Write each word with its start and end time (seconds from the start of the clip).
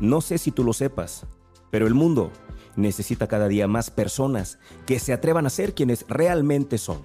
No 0.00 0.20
sé 0.20 0.36
si 0.36 0.50
tú 0.50 0.62
lo 0.62 0.74
sepas, 0.74 1.24
pero 1.70 1.86
el 1.86 1.94
mundo 1.94 2.30
necesita 2.76 3.28
cada 3.28 3.48
día 3.48 3.66
más 3.66 3.90
personas 3.90 4.58
que 4.84 4.98
se 4.98 5.14
atrevan 5.14 5.46
a 5.46 5.50
ser 5.50 5.74
quienes 5.74 6.04
realmente 6.06 6.76
son. 6.76 6.98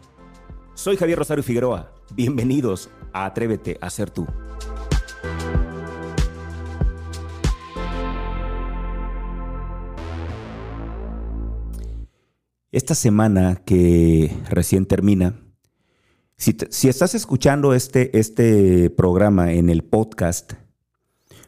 Soy 0.73 0.97
Javier 0.97 1.17
Rosario 1.17 1.41
Figueroa. 1.41 1.93
Bienvenidos 2.15 2.89
a 3.13 3.25
Atrévete 3.25 3.77
a 3.79 3.89
ser 3.89 4.09
tú. 4.09 4.27
Esta 12.73 12.95
semana 12.95 13.55
que 13.65 14.35
recién 14.49 14.85
termina, 14.85 15.39
si, 16.35 16.57
estás 16.89 17.15
escuchando 17.15 17.73
este, 17.73 18.17
este 18.17 18.89
programa 18.89 19.53
en 19.53 19.69
el 19.69 19.83
podcast, 19.83 20.53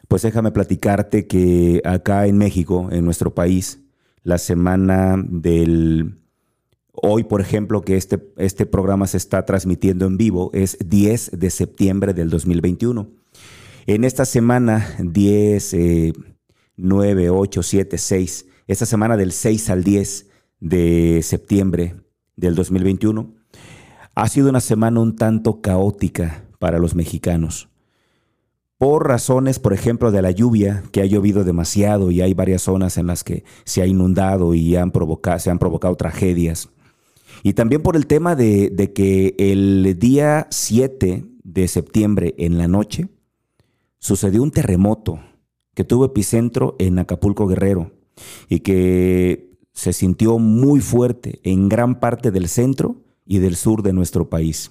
pues 0.08 0.22
déjame 0.22 0.52
platicarte 0.52 1.26
que 1.26 1.80
acá 1.84 2.26
en 2.26 2.38
México, 2.38 2.88
en 2.90 3.04
nuestro 3.04 3.34
país, 3.34 3.80
la 4.22 4.38
semana 4.38 5.16
del... 5.18 6.18
Hoy, 6.92 7.24
por 7.24 7.40
ejemplo, 7.40 7.82
que 7.82 7.96
este, 7.96 8.32
este 8.36 8.66
programa 8.66 9.06
se 9.06 9.16
está 9.16 9.44
transmitiendo 9.44 10.06
en 10.06 10.16
vivo, 10.16 10.50
es 10.54 10.78
10 10.84 11.32
de 11.38 11.50
septiembre 11.50 12.14
del 12.14 12.30
2021. 12.30 13.10
En 13.86 14.04
esta 14.04 14.24
semana, 14.24 14.94
10, 15.00 15.76
9, 16.76 17.30
8, 17.30 17.62
7, 17.62 17.98
6, 17.98 18.46
esta 18.68 18.86
semana 18.86 19.16
del 19.16 19.32
6 19.32 19.70
al 19.70 19.82
10 19.82 20.30
de 20.60 21.20
septiembre 21.22 21.96
del 22.36 22.54
2021, 22.54 23.34
ha 24.14 24.28
sido 24.28 24.48
una 24.48 24.60
semana 24.60 25.00
un 25.00 25.16
tanto 25.16 25.60
caótica 25.60 26.44
para 26.60 26.78
los 26.78 26.94
mexicanos 26.94 27.68
por 28.78 29.06
razones, 29.06 29.58
por 29.58 29.72
ejemplo, 29.72 30.10
de 30.10 30.22
la 30.22 30.30
lluvia, 30.30 30.82
que 30.92 31.00
ha 31.00 31.06
llovido 31.06 31.44
demasiado 31.44 32.10
y 32.10 32.20
hay 32.20 32.34
varias 32.34 32.62
zonas 32.62 32.98
en 32.98 33.06
las 33.06 33.24
que 33.24 33.44
se 33.64 33.82
ha 33.82 33.86
inundado 33.86 34.54
y 34.54 34.76
han 34.76 34.90
provocado, 34.90 35.38
se 35.38 35.50
han 35.50 35.58
provocado 35.58 35.96
tragedias. 35.96 36.68
Y 37.42 37.52
también 37.52 37.82
por 37.82 37.96
el 37.96 38.06
tema 38.06 38.36
de, 38.36 38.70
de 38.70 38.92
que 38.92 39.34
el 39.38 39.98
día 39.98 40.46
7 40.50 41.24
de 41.42 41.68
septiembre 41.68 42.34
en 42.38 42.58
la 42.58 42.68
noche 42.68 43.08
sucedió 43.98 44.42
un 44.42 44.50
terremoto 44.50 45.20
que 45.74 45.84
tuvo 45.84 46.06
epicentro 46.06 46.76
en 46.78 46.98
Acapulco 46.98 47.46
Guerrero 47.46 47.92
y 48.48 48.60
que 48.60 49.54
se 49.72 49.92
sintió 49.92 50.38
muy 50.38 50.80
fuerte 50.80 51.40
en 51.42 51.68
gran 51.68 52.00
parte 52.00 52.30
del 52.30 52.48
centro 52.48 52.96
y 53.26 53.38
del 53.38 53.56
sur 53.56 53.82
de 53.82 53.92
nuestro 53.92 54.28
país. 54.28 54.70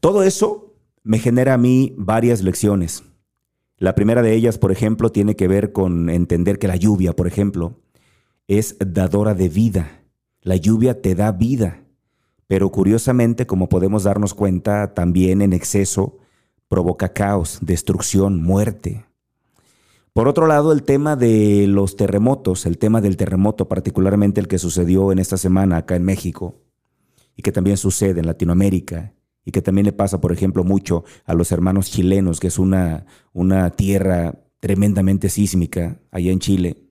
Todo 0.00 0.22
eso 0.22 0.67
me 1.08 1.18
genera 1.18 1.54
a 1.54 1.56
mí 1.56 1.94
varias 1.96 2.42
lecciones. 2.42 3.02
La 3.78 3.94
primera 3.94 4.20
de 4.20 4.34
ellas, 4.34 4.58
por 4.58 4.72
ejemplo, 4.72 5.10
tiene 5.10 5.36
que 5.36 5.48
ver 5.48 5.72
con 5.72 6.10
entender 6.10 6.58
que 6.58 6.68
la 6.68 6.76
lluvia, 6.76 7.16
por 7.16 7.26
ejemplo, 7.26 7.80
es 8.46 8.76
dadora 8.78 9.32
de 9.32 9.48
vida. 9.48 10.02
La 10.42 10.56
lluvia 10.56 11.00
te 11.00 11.14
da 11.14 11.32
vida, 11.32 11.82
pero 12.46 12.70
curiosamente, 12.70 13.46
como 13.46 13.70
podemos 13.70 14.02
darnos 14.02 14.34
cuenta, 14.34 14.92
también 14.92 15.40
en 15.40 15.54
exceso 15.54 16.18
provoca 16.68 17.14
caos, 17.14 17.56
destrucción, 17.62 18.42
muerte. 18.42 19.06
Por 20.12 20.28
otro 20.28 20.46
lado, 20.46 20.72
el 20.72 20.82
tema 20.82 21.16
de 21.16 21.64
los 21.68 21.96
terremotos, 21.96 22.66
el 22.66 22.76
tema 22.76 23.00
del 23.00 23.16
terremoto, 23.16 23.66
particularmente 23.66 24.42
el 24.42 24.46
que 24.46 24.58
sucedió 24.58 25.10
en 25.10 25.20
esta 25.20 25.38
semana 25.38 25.78
acá 25.78 25.96
en 25.96 26.02
México 26.02 26.56
y 27.34 27.40
que 27.40 27.52
también 27.52 27.78
sucede 27.78 28.20
en 28.20 28.26
Latinoamérica 28.26 29.14
y 29.44 29.52
que 29.52 29.62
también 29.62 29.86
le 29.86 29.92
pasa, 29.92 30.20
por 30.20 30.32
ejemplo, 30.32 30.64
mucho 30.64 31.04
a 31.24 31.34
los 31.34 31.52
hermanos 31.52 31.90
chilenos, 31.90 32.40
que 32.40 32.48
es 32.48 32.58
una, 32.58 33.06
una 33.32 33.70
tierra 33.70 34.44
tremendamente 34.60 35.28
sísmica 35.28 36.00
allá 36.10 36.32
en 36.32 36.40
Chile. 36.40 36.88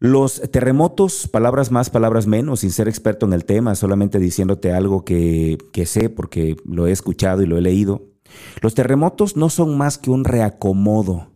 Los 0.00 0.40
terremotos, 0.52 1.26
palabras 1.26 1.72
más, 1.72 1.90
palabras 1.90 2.28
menos, 2.28 2.60
sin 2.60 2.70
ser 2.70 2.88
experto 2.88 3.26
en 3.26 3.32
el 3.32 3.44
tema, 3.44 3.74
solamente 3.74 4.20
diciéndote 4.20 4.72
algo 4.72 5.04
que, 5.04 5.58
que 5.72 5.86
sé 5.86 6.08
porque 6.08 6.56
lo 6.64 6.86
he 6.86 6.92
escuchado 6.92 7.42
y 7.42 7.46
lo 7.46 7.58
he 7.58 7.62
leído. 7.62 8.12
Los 8.62 8.74
terremotos 8.74 9.36
no 9.36 9.50
son 9.50 9.76
más 9.76 9.98
que 9.98 10.10
un 10.10 10.24
reacomodo 10.24 11.32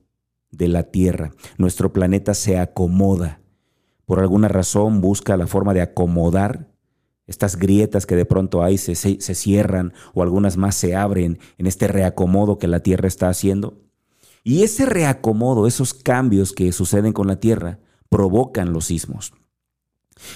de 0.53 0.69
la 0.69 0.84
Tierra. 0.84 1.33
Nuestro 1.59 1.93
planeta 1.93 2.34
se 2.34 2.59
acomoda. 2.59 3.41
Por 4.05 4.21
alguna 4.21 4.49
razón 4.49 5.00
busca 5.00 5.37
la 5.37 5.47
forma 5.47 5.75
de 5.75 5.81
acomodar 5.81 6.72
estas 7.32 7.56
grietas 7.56 8.06
que 8.06 8.15
de 8.15 8.25
pronto 8.25 8.62
hay 8.62 8.78
se, 8.78 8.94
se, 8.94 9.34
cierran 9.34 9.93
o 10.15 10.22
algunas 10.22 10.56
más 10.56 10.76
se 10.76 10.94
abren 10.94 11.38
en 11.59 11.66
este 11.66 11.88
reacomodo 11.88 12.59
que 12.59 12.69
la 12.69 12.81
Tierra 12.81 13.09
está 13.09 13.28
haciendo. 13.28 13.81
Y 14.44 14.62
ese 14.62 14.87
reacomodo, 14.87 15.66
esos 15.66 15.94
cambios 15.94 16.53
que 16.53 16.71
suceden 16.72 17.12
con 17.12 17.26
la 17.26 17.41
Tierra, 17.41 17.78
provocan 18.09 18.72
los 18.72 18.87
sismos. 18.87 19.32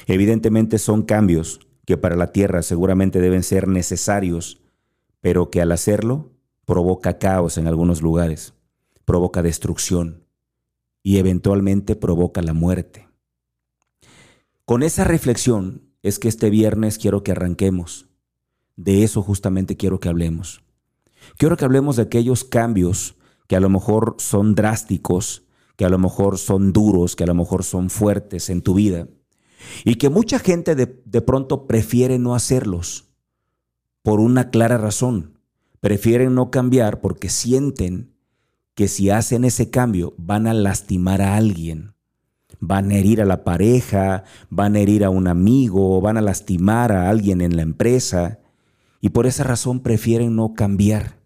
Evidentemente 0.07 0.79
son 0.79 1.03
cambios 1.03 1.61
que 1.85 1.97
para 1.97 2.17
la 2.17 2.33
Tierra 2.33 2.63
seguramente 2.63 3.21
deben 3.21 3.43
ser 3.43 3.69
necesarios, 3.69 4.61
pero 5.21 5.51
que 5.51 5.61
al 5.61 5.73
hacerlo 5.73 6.33
provoca 6.65 7.19
caos 7.19 7.59
en 7.59 7.69
algunos 7.69 8.03
lugares, 8.03 8.55
provoca 9.05 9.43
destrucción 9.43 10.25
y 11.03 11.19
eventualmente 11.19 11.95
provoca 11.95 12.43
la 12.43 12.53
muerte. 12.53 13.07
Con 14.65 14.83
esa 14.83 15.05
reflexión 15.05 15.86
es 16.07 16.21
que 16.21 16.29
este 16.29 16.51
viernes 16.51 16.99
quiero 16.99 17.25
que 17.25 17.33
arranquemos. 17.33 18.07
De 18.77 19.03
eso 19.03 19.23
justamente 19.23 19.77
quiero 19.77 19.99
que 19.99 20.09
hablemos. 20.09 20.63
Quiero 21.37 21.57
que 21.57 21.65
hablemos 21.65 21.97
de 21.97 22.03
aquellos 22.03 22.45
cambios 22.45 23.17
que 23.49 23.57
a 23.57 23.61
lo 23.61 23.69
mejor 23.69 24.15
son 24.19 24.55
drásticos, 24.55 25.47
que 25.75 25.85
a 25.85 25.89
lo 25.89 25.99
mejor 25.99 26.39
son 26.39 26.73
duros, 26.73 27.17
que 27.17 27.25
a 27.25 27.27
lo 27.27 27.35
mejor 27.35 27.65
son 27.65 27.91
fuertes 27.91 28.51
en 28.51 28.63
tu 28.63 28.75
vida 28.75 29.09
y 29.85 29.97
que 29.97 30.09
mucha 30.09 30.39
gente 30.39 30.77
de, 30.77 31.03
de 31.05 31.21
pronto 31.23 31.67
prefiere 31.67 32.21
no 32.21 32.37
hacerlos 32.37 33.09
por 34.03 34.21
una 34.21 34.51
clara 34.51 34.79
razón. 34.79 35.41
Prefieren 35.81 36.37
no 36.37 36.53
cambiar 36.53 37.01
porque 37.01 37.29
sienten 37.31 38.15
que 38.77 38.87
si 38.87 39.11
hacen 39.11 39.45
ese 39.45 39.71
cambio 39.71 40.15
van 40.19 40.47
a 40.47 40.55
lastimar 40.55 41.21
a 41.21 41.37
alguien 41.37 41.96
van 42.61 42.91
a 42.91 42.97
herir 42.97 43.21
a 43.21 43.25
la 43.25 43.45
pareja, 43.45 44.25
van 44.51 44.77
a 44.77 44.81
herir 44.81 45.05
a 45.05 45.11
un 45.11 45.29
amigo, 45.29 46.01
van 46.01 46.17
a 46.17 46.23
lastimar 46.23 46.93
a 46.93 47.09
alguien 47.09 47.41
en 47.41 47.57
la 47.57 47.63
empresa 47.63 48.41
y 49.01 49.11
por 49.11 49.27
esa 49.27 49.45
razón 49.45 49.81
prefieren 49.81 50.37
no 50.37 50.55
cambiar. 50.55 51.21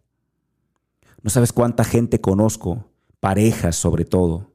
No 1.23 1.31
sabes 1.31 1.53
cuánta 1.53 1.85
gente 1.85 2.21
conozco, 2.21 2.87
parejas 3.21 3.77
sobre 3.77 4.05
todo, 4.05 4.55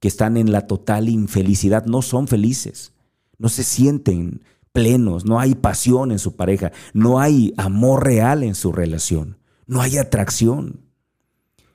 que 0.00 0.08
están 0.08 0.36
en 0.36 0.52
la 0.52 0.66
total 0.66 1.08
infelicidad, 1.08 1.86
no 1.86 2.02
son 2.02 2.28
felices, 2.28 2.92
no 3.38 3.48
se 3.48 3.62
sienten 3.62 4.42
plenos, 4.72 5.24
no 5.24 5.38
hay 5.38 5.54
pasión 5.54 6.12
en 6.12 6.18
su 6.18 6.36
pareja, 6.36 6.72
no 6.92 7.20
hay 7.20 7.54
amor 7.56 8.04
real 8.04 8.42
en 8.42 8.54
su 8.54 8.72
relación, 8.72 9.38
no 9.66 9.80
hay 9.80 9.98
atracción. 9.98 10.80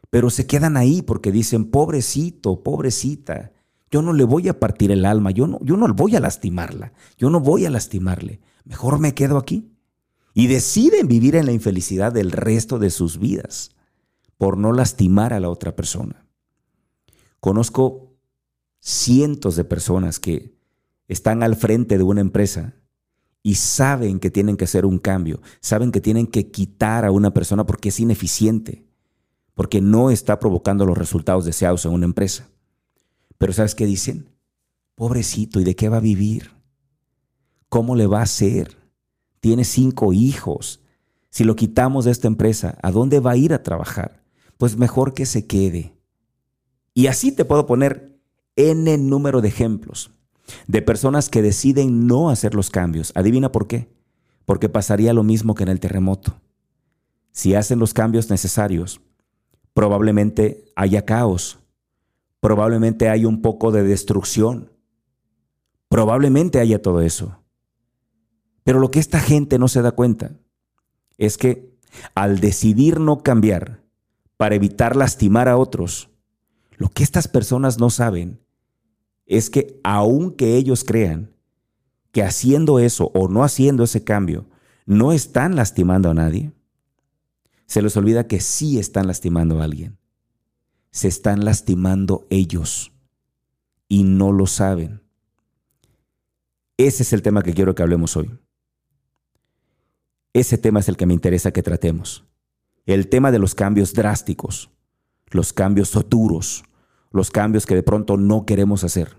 Pero 0.10 0.30
se 0.30 0.48
quedan 0.48 0.78
ahí 0.78 1.02
porque 1.02 1.32
dicen, 1.32 1.66
pobrecito, 1.70 2.64
pobrecita, 2.64 3.52
yo 3.90 4.02
no 4.02 4.14
le 4.14 4.24
voy 4.24 4.48
a 4.50 4.60
partir 4.60 4.92
el 4.92 5.06
alma, 5.06 5.32
yo 5.32 5.48
no, 5.48 5.60
yo 5.62 5.78
no 5.78 5.88
voy 5.94 6.16
a 6.16 6.20
lastimarla, 6.20 6.94
yo 7.18 7.30
no 7.30 7.40
voy 7.40 7.66
a 7.66 7.70
lastimarle. 7.70 8.42
Mejor 8.66 9.00
me 9.00 9.14
quedo 9.14 9.38
aquí. 9.38 9.72
Y 10.34 10.48
deciden 10.48 11.08
vivir 11.08 11.36
en 11.36 11.48
la 11.48 11.52
infelicidad 11.52 12.12
del 12.14 12.32
resto 12.32 12.78
de 12.78 12.92
sus 12.92 13.18
vidas 13.18 13.72
por 14.38 14.58
no 14.58 14.72
lastimar 14.72 15.34
a 15.34 15.40
la 15.40 15.50
otra 15.50 15.76
persona. 15.76 16.28
Conozco 17.40 18.14
cientos 18.80 19.56
de 19.56 19.64
personas 19.64 20.20
que 20.20 20.56
están 21.08 21.42
al 21.42 21.56
frente 21.56 21.98
de 21.98 22.04
una 22.04 22.22
empresa 22.22 22.76
y 23.42 23.56
saben 23.56 24.20
que 24.20 24.30
tienen 24.30 24.58
que 24.58 24.66
hacer 24.66 24.86
un 24.86 25.00
cambio, 25.00 25.42
saben 25.62 25.92
que 25.92 26.02
tienen 26.02 26.28
que 26.28 26.52
quitar 26.52 27.06
a 27.06 27.12
una 27.12 27.34
persona 27.34 27.66
porque 27.66 27.90
es 27.90 28.00
ineficiente, 28.00 28.86
porque 29.56 29.82
no 29.82 30.12
está 30.12 30.38
provocando 30.38 30.86
los 30.86 30.98
resultados 30.98 31.46
deseados 31.46 31.86
en 31.86 31.94
una 31.94 32.06
empresa. 32.06 32.50
Pero 33.38 33.54
¿sabes 33.54 33.76
qué 33.76 33.86
dicen? 33.86 34.30
Pobrecito, 34.96 35.60
¿y 35.60 35.64
de 35.64 35.76
qué 35.76 35.90
va 35.90 35.98
a 35.98 36.02
vivir? 36.02 36.52
¿Cómo 37.70 37.96
le 37.96 38.08
va 38.08 38.20
a 38.20 38.24
hacer? 38.24 38.78
Tiene 39.40 39.64
cinco 39.64 40.14
hijos. 40.14 40.82
Si 41.30 41.44
lo 41.44 41.56
quitamos 41.56 42.06
de 42.06 42.12
esta 42.12 42.28
empresa, 42.28 42.78
¿a 42.82 42.92
dónde 42.92 43.20
va 43.20 43.32
a 43.32 43.38
ir 43.38 43.54
a 43.54 43.64
trabajar? 43.64 44.24
Pues 44.58 44.78
mejor 44.78 45.14
que 45.14 45.26
se 45.26 45.46
quede. 45.46 45.94
Y 46.94 47.08
así 47.08 47.32
te 47.32 47.46
puedo 47.46 47.68
poner 47.68 48.20
N 48.56 48.98
número 48.98 49.42
de 49.42 49.50
ejemplos 49.50 50.12
de 50.68 50.82
personas 50.82 51.30
que 51.30 51.42
deciden 51.42 52.08
no 52.08 52.30
hacer 52.30 52.56
los 52.56 52.70
cambios. 52.70 53.12
Adivina 53.16 53.52
por 53.52 53.68
qué. 53.68 53.90
Porque 54.46 54.70
pasaría 54.70 55.14
lo 55.14 55.24
mismo 55.24 55.56
que 55.56 55.64
en 55.64 55.70
el 55.70 55.80
terremoto. 55.80 56.40
Si 57.32 57.54
hacen 57.54 57.80
los 57.80 57.94
cambios 57.94 58.30
necesarios, 58.30 59.02
probablemente 59.74 60.72
haya 60.76 61.06
caos, 61.06 61.60
probablemente 62.40 63.10
hay 63.10 63.26
un 63.26 63.42
poco 63.42 63.72
de 63.72 63.84
destrucción. 63.84 64.72
Probablemente 65.90 66.60
haya 66.60 66.82
todo 66.82 67.02
eso. 67.02 67.44
Pero 68.64 68.80
lo 68.80 68.92
que 68.92 69.00
esta 69.00 69.20
gente 69.20 69.58
no 69.60 69.68
se 69.68 69.82
da 69.82 69.92
cuenta 69.92 70.32
es 71.18 71.38
que 71.38 71.78
al 72.16 72.40
decidir 72.40 73.00
no 73.00 73.24
cambiar 73.24 73.84
para 74.36 74.56
evitar 74.56 74.96
lastimar 74.96 75.48
a 75.48 75.58
otros, 75.58 76.10
Lo 76.78 76.90
que 76.90 77.04
estas 77.04 77.28
personas 77.28 77.80
no 77.80 77.90
saben 77.90 78.40
es 79.26 79.50
que 79.50 79.80
aunque 79.84 80.58
ellos 80.58 80.84
crean 80.84 81.34
que 82.12 82.24
haciendo 82.24 82.80
eso 82.80 83.12
o 83.14 83.28
no 83.28 83.44
haciendo 83.44 83.84
ese 83.84 84.04
cambio 84.04 84.46
no 84.86 85.12
están 85.12 85.56
lastimando 85.56 86.12
a 86.12 86.14
nadie, 86.14 86.54
se 87.66 87.82
les 87.82 87.98
olvida 87.98 88.28
que 88.28 88.40
sí 88.40 88.80
están 88.80 89.08
lastimando 89.08 89.60
a 89.60 89.64
alguien. 89.64 89.98
Se 90.98 91.08
están 91.08 91.46
lastimando 91.46 92.26
ellos 92.32 92.92
y 93.88 94.04
no 94.04 94.32
lo 94.32 94.48
saben. 94.48 95.04
Ese 96.76 97.04
es 97.04 97.14
el 97.14 97.22
tema 97.22 97.44
que 97.44 97.54
quiero 97.54 97.76
que 97.76 97.84
hablemos 97.84 98.18
hoy. 98.18 98.36
Ese 100.34 100.58
tema 100.58 100.80
es 100.80 100.90
el 100.90 100.98
que 100.98 101.06
me 101.06 101.14
interesa 101.14 101.52
que 101.52 101.62
tratemos. 101.62 102.26
El 102.88 103.10
tema 103.10 103.32
de 103.32 103.38
los 103.38 103.54
cambios 103.54 103.94
drásticos, 103.94 104.72
los 105.28 105.54
cambios 105.54 105.92
duros, 106.10 106.64
los 107.12 107.30
cambios 107.30 107.68
que 107.68 107.76
de 107.76 107.84
pronto 107.84 108.18
no 108.18 108.48
queremos 108.48 108.84
hacer. 108.84 109.18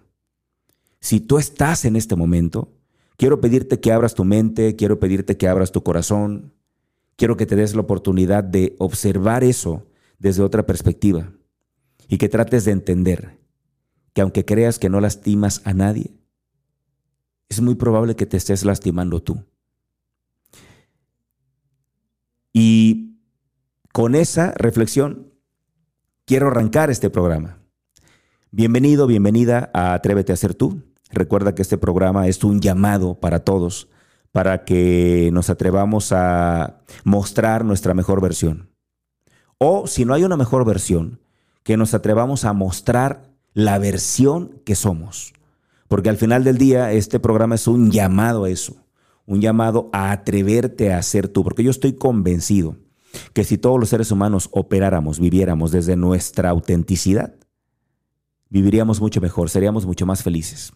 Si 0.98 1.20
tú 1.20 1.38
estás 1.38 1.84
en 1.84 1.94
este 1.94 2.16
momento, 2.16 2.72
quiero 3.16 3.40
pedirte 3.40 3.78
que 3.78 3.92
abras 3.92 4.16
tu 4.16 4.24
mente, 4.24 4.74
quiero 4.74 4.98
pedirte 4.98 5.36
que 5.36 5.46
abras 5.46 5.70
tu 5.70 5.84
corazón, 5.84 6.52
quiero 7.14 7.36
que 7.36 7.46
te 7.46 7.54
des 7.54 7.76
la 7.76 7.82
oportunidad 7.82 8.42
de 8.42 8.74
observar 8.80 9.44
eso 9.44 9.86
desde 10.18 10.42
otra 10.42 10.66
perspectiva 10.66 11.37
y 12.08 12.16
que 12.16 12.28
trates 12.28 12.64
de 12.64 12.72
entender 12.72 13.38
que 14.14 14.22
aunque 14.22 14.44
creas 14.44 14.78
que 14.78 14.88
no 14.88 15.00
lastimas 15.00 15.60
a 15.64 15.74
nadie, 15.74 16.18
es 17.48 17.60
muy 17.60 17.74
probable 17.76 18.16
que 18.16 18.26
te 18.26 18.38
estés 18.38 18.64
lastimando 18.64 19.22
tú. 19.22 19.44
Y 22.52 23.20
con 23.92 24.14
esa 24.14 24.52
reflexión 24.56 25.32
quiero 26.24 26.48
arrancar 26.48 26.90
este 26.90 27.10
programa. 27.10 27.58
Bienvenido, 28.50 29.06
bienvenida 29.06 29.70
a 29.74 29.92
Atrévete 29.92 30.32
a 30.32 30.36
ser 30.36 30.54
tú. 30.54 30.82
Recuerda 31.10 31.54
que 31.54 31.62
este 31.62 31.78
programa 31.78 32.26
es 32.26 32.42
un 32.42 32.60
llamado 32.60 33.20
para 33.20 33.40
todos, 33.40 33.88
para 34.32 34.64
que 34.64 35.30
nos 35.32 35.50
atrevamos 35.50 36.12
a 36.12 36.80
mostrar 37.04 37.64
nuestra 37.64 37.94
mejor 37.94 38.20
versión. 38.20 38.70
O 39.58 39.86
si 39.86 40.04
no 40.04 40.14
hay 40.14 40.24
una 40.24 40.36
mejor 40.36 40.64
versión, 40.64 41.20
que 41.68 41.76
nos 41.76 41.92
atrevamos 41.92 42.46
a 42.46 42.54
mostrar 42.54 43.30
la 43.52 43.78
versión 43.78 44.62
que 44.64 44.74
somos. 44.74 45.34
Porque 45.86 46.08
al 46.08 46.16
final 46.16 46.42
del 46.42 46.56
día 46.56 46.92
este 46.92 47.20
programa 47.20 47.56
es 47.56 47.66
un 47.66 47.90
llamado 47.90 48.44
a 48.44 48.48
eso, 48.48 48.76
un 49.26 49.42
llamado 49.42 49.90
a 49.92 50.10
atreverte 50.10 50.94
a 50.94 51.02
ser 51.02 51.28
tú, 51.28 51.44
porque 51.44 51.62
yo 51.62 51.70
estoy 51.70 51.92
convencido 51.92 52.78
que 53.34 53.44
si 53.44 53.58
todos 53.58 53.78
los 53.78 53.90
seres 53.90 54.10
humanos 54.10 54.48
operáramos, 54.50 55.20
viviéramos 55.20 55.70
desde 55.70 55.94
nuestra 55.94 56.48
autenticidad, 56.48 57.34
viviríamos 58.48 59.02
mucho 59.02 59.20
mejor, 59.20 59.50
seríamos 59.50 59.84
mucho 59.84 60.06
más 60.06 60.22
felices. 60.22 60.72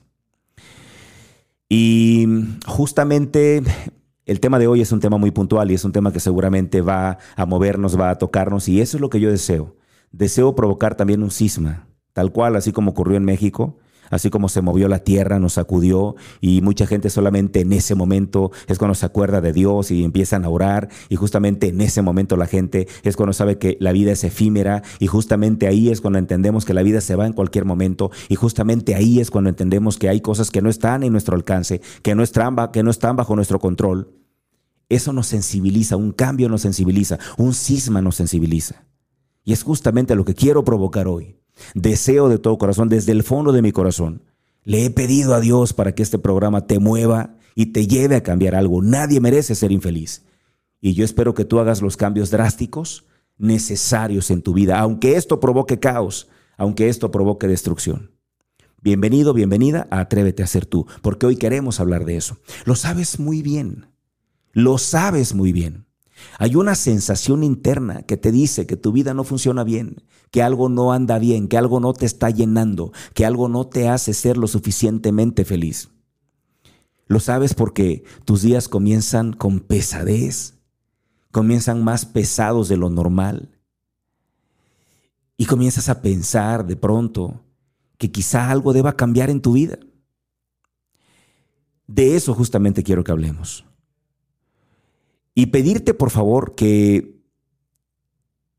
Y 1.71 2.29
justamente 2.67 3.63
el 4.27 4.41
tema 4.41 4.59
de 4.59 4.67
hoy 4.67 4.83
es 4.83 4.93
un 4.93 5.01
tema 5.01 5.17
muy 5.17 5.31
puntual 5.31 5.71
y 5.71 5.75
es 5.75 5.87
un 5.87 5.93
tema 5.93 6.13
que 6.13 6.21
seguramente 6.21 6.83
va 6.83 7.17
a 7.35 7.47
movernos, 7.47 7.99
va 7.99 8.11
a 8.11 8.19
tocarnos 8.19 8.69
y 8.69 8.83
eso 8.83 8.99
es 8.99 9.01
lo 9.01 9.09
que 9.09 9.21
yo 9.21 9.31
deseo. 9.31 9.75
Deseo 10.13 10.55
provocar 10.55 10.95
también 10.95 11.23
un 11.23 11.31
cisma, 11.31 11.89
tal 12.13 12.33
cual, 12.33 12.57
así 12.57 12.71
como 12.73 12.91
ocurrió 12.91 13.17
en 13.17 13.25
México, 13.25 13.79
así 14.13 14.29
como 14.29 14.51
se 14.51 14.61
movió 14.61 14.89
la 14.89 14.99
tierra, 14.99 15.39
nos 15.39 15.55
sacudió 15.55 16.15
y 16.41 16.61
mucha 16.61 16.87
gente 16.87 17.09
solamente 17.09 17.61
en 17.61 17.73
ese 17.73 17.95
momento 17.95 18.53
es 18.67 18.79
cuando 18.79 18.95
se 18.95 19.07
acuerda 19.07 19.41
de 19.41 19.55
Dios 19.55 19.91
y 19.91 20.05
empiezan 20.05 20.45
a 20.45 20.51
orar 20.51 20.91
y 21.09 21.17
justamente 21.17 21.69
en 21.69 21.81
ese 21.81 22.03
momento 22.03 22.37
la 22.37 22.47
gente 22.47 22.89
es 23.03 23.17
cuando 23.17 23.33
sabe 23.33 23.57
que 23.57 23.79
la 23.81 23.93
vida 23.93 24.13
es 24.13 24.23
efímera 24.23 24.83
y 24.99 25.07
justamente 25.07 25.67
ahí 25.67 25.89
es 25.89 26.03
cuando 26.03 26.19
entendemos 26.19 26.67
que 26.67 26.75
la 26.75 26.83
vida 26.83 27.01
se 27.01 27.17
va 27.17 27.27
en 27.27 27.33
cualquier 27.33 27.65
momento 27.65 28.11
y 28.29 28.35
justamente 28.35 28.95
ahí 28.95 29.19
es 29.19 29.31
cuando 29.31 29.49
entendemos 29.49 29.97
que 29.97 30.11
hay 30.11 30.21
cosas 30.21 30.51
que 30.51 30.61
no 30.61 30.69
están 30.69 31.03
en 31.05 31.13
nuestro 31.13 31.35
alcance, 31.35 31.81
que 32.03 32.15
no 32.15 32.23
están, 32.23 32.55
que 32.71 32.83
no 32.83 32.91
están 32.91 33.17
bajo 33.17 33.35
nuestro 33.35 33.59
control. 33.59 34.13
Eso 34.91 35.15
nos 35.15 35.27
sensibiliza, 35.27 35.97
un 35.97 36.13
cambio 36.13 36.51
nos 36.51 36.61
sensibiliza, 36.61 37.19
un 37.39 37.55
cisma 37.55 38.03
nos 38.03 38.17
sensibiliza. 38.17 38.85
Y 39.45 39.53
es 39.53 39.63
justamente 39.63 40.15
lo 40.15 40.25
que 40.25 40.35
quiero 40.35 40.65
provocar 40.65 41.09
hoy. 41.09 41.37
Deseo 41.75 42.29
de 42.29 42.39
todo 42.39 42.59
corazón, 42.59 42.89
desde 42.89 43.13
el 43.13 43.23
fondo 43.23 43.53
de 43.53 43.63
mi 43.63 43.73
corazón, 43.73 44.23
le 44.65 44.85
he 44.85 44.91
pedido 44.91 45.35
a 45.35 45.41
Dios 45.41 45.73
para 45.73 45.95
que 45.95 46.03
este 46.03 46.19
programa 46.19 46.67
te 46.67 46.79
mueva 46.79 47.37
y 47.55 47.67
te 47.67 47.87
lleve 47.87 48.17
a 48.17 48.23
cambiar 48.23 48.55
algo. 48.55 48.83
Nadie 48.83 49.21
merece 49.21 49.55
ser 49.55 49.73
infeliz. 49.73 50.25
Y 50.81 50.95
yo 50.95 51.05
espero 51.05 51.35
que 51.35 51.45
tú 51.45 51.59
hagas 51.59 51.83
los 51.83 51.97
cambios 51.97 52.31
drásticos 52.31 53.07
necesarios 53.39 54.31
en 54.31 54.43
tu 54.43 54.55
vida, 54.55 54.79
aunque 54.79 55.17
esto 55.17 55.41
provoque 55.41 55.79
caos, 55.81 56.29
aunque 56.57 56.89
esto 56.89 57.11
provoque 57.11 57.49
destrucción. 57.49 58.13
Bienvenido, 58.81 59.33
bienvenida 59.33 59.87
a 59.91 60.01
Atrévete 60.01 60.43
a 60.43 60.47
ser 60.47 60.67
tú, 60.67 60.87
porque 61.03 61.27
hoy 61.27 61.37
queremos 61.37 61.81
hablar 61.81 62.05
de 62.05 62.17
eso. 62.17 62.39
Lo 62.65 62.77
sabes 62.77 63.19
muy 63.19 63.43
bien, 63.43 63.87
lo 64.53 64.79
sabes 64.79 65.35
muy 65.35 65.53
bien. 65.53 65.87
Hay 66.39 66.57
una 66.57 66.75
sensación 66.75 67.45
interna 67.45 68.03
que 68.03 68.17
te 68.17 68.33
dice 68.33 68.67
que 68.67 68.77
tu 68.77 68.93
vida 68.93 69.15
no 69.15 69.25
funciona 69.25 69.65
bien, 69.65 70.03
que 70.31 70.43
algo 70.43 70.69
no 70.69 70.93
anda 70.93 71.19
bien, 71.19 71.49
que 71.49 71.59
algo 71.59 71.81
no 71.81 71.93
te 71.93 72.07
está 72.07 72.31
llenando, 72.31 72.93
que 73.15 73.27
algo 73.27 73.49
no 73.49 73.67
te 73.67 73.89
hace 73.89 74.15
ser 74.15 74.37
lo 74.37 74.47
suficientemente 74.47 75.45
feliz. 75.45 75.91
Lo 77.07 77.21
sabes 77.21 77.55
porque 77.55 78.05
tus 78.25 78.43
días 78.43 78.69
comienzan 78.69 79.33
con 79.33 79.61
pesadez, 79.61 80.55
comienzan 81.31 81.85
más 81.85 82.07
pesados 82.07 82.69
de 82.69 82.77
lo 82.77 82.91
normal. 82.91 83.59
Y 85.37 85.47
comienzas 85.47 85.89
a 85.89 86.03
pensar 86.03 86.67
de 86.67 86.77
pronto 86.77 87.43
que 87.99 88.11
quizá 88.11 88.51
algo 88.51 88.73
deba 88.73 88.97
cambiar 88.97 89.31
en 89.31 89.41
tu 89.41 89.53
vida. 89.53 89.79
De 91.87 92.17
eso 92.17 92.35
justamente 92.35 92.83
quiero 92.83 93.05
que 93.05 93.13
hablemos 93.13 93.65
y 95.35 95.47
pedirte 95.47 95.95
por 95.95 96.11
favor 96.11 96.55
que, 96.55 97.21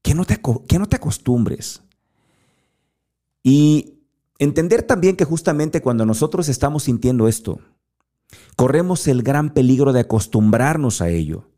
que, 0.02 0.16
no 0.16 0.26
te, 0.26 0.40
que 0.68 0.80
no 0.80 0.88
te 0.88 0.96
acostumbres. 0.96 1.82
Y 3.44 4.00
entender 4.40 4.84
también 4.84 5.16
que 5.16 5.26
justamente 5.26 5.82
cuando 5.82 6.06
nosotros 6.06 6.50
estamos 6.50 6.84
sintiendo 6.84 7.28
esto, 7.28 7.60
corremos 8.56 9.08
el 9.08 9.22
gran 9.24 9.54
peligro 9.54 9.94
de 9.94 10.02
acostumbrarnos 10.02 11.02
a 11.02 11.10
ello. 11.10 11.50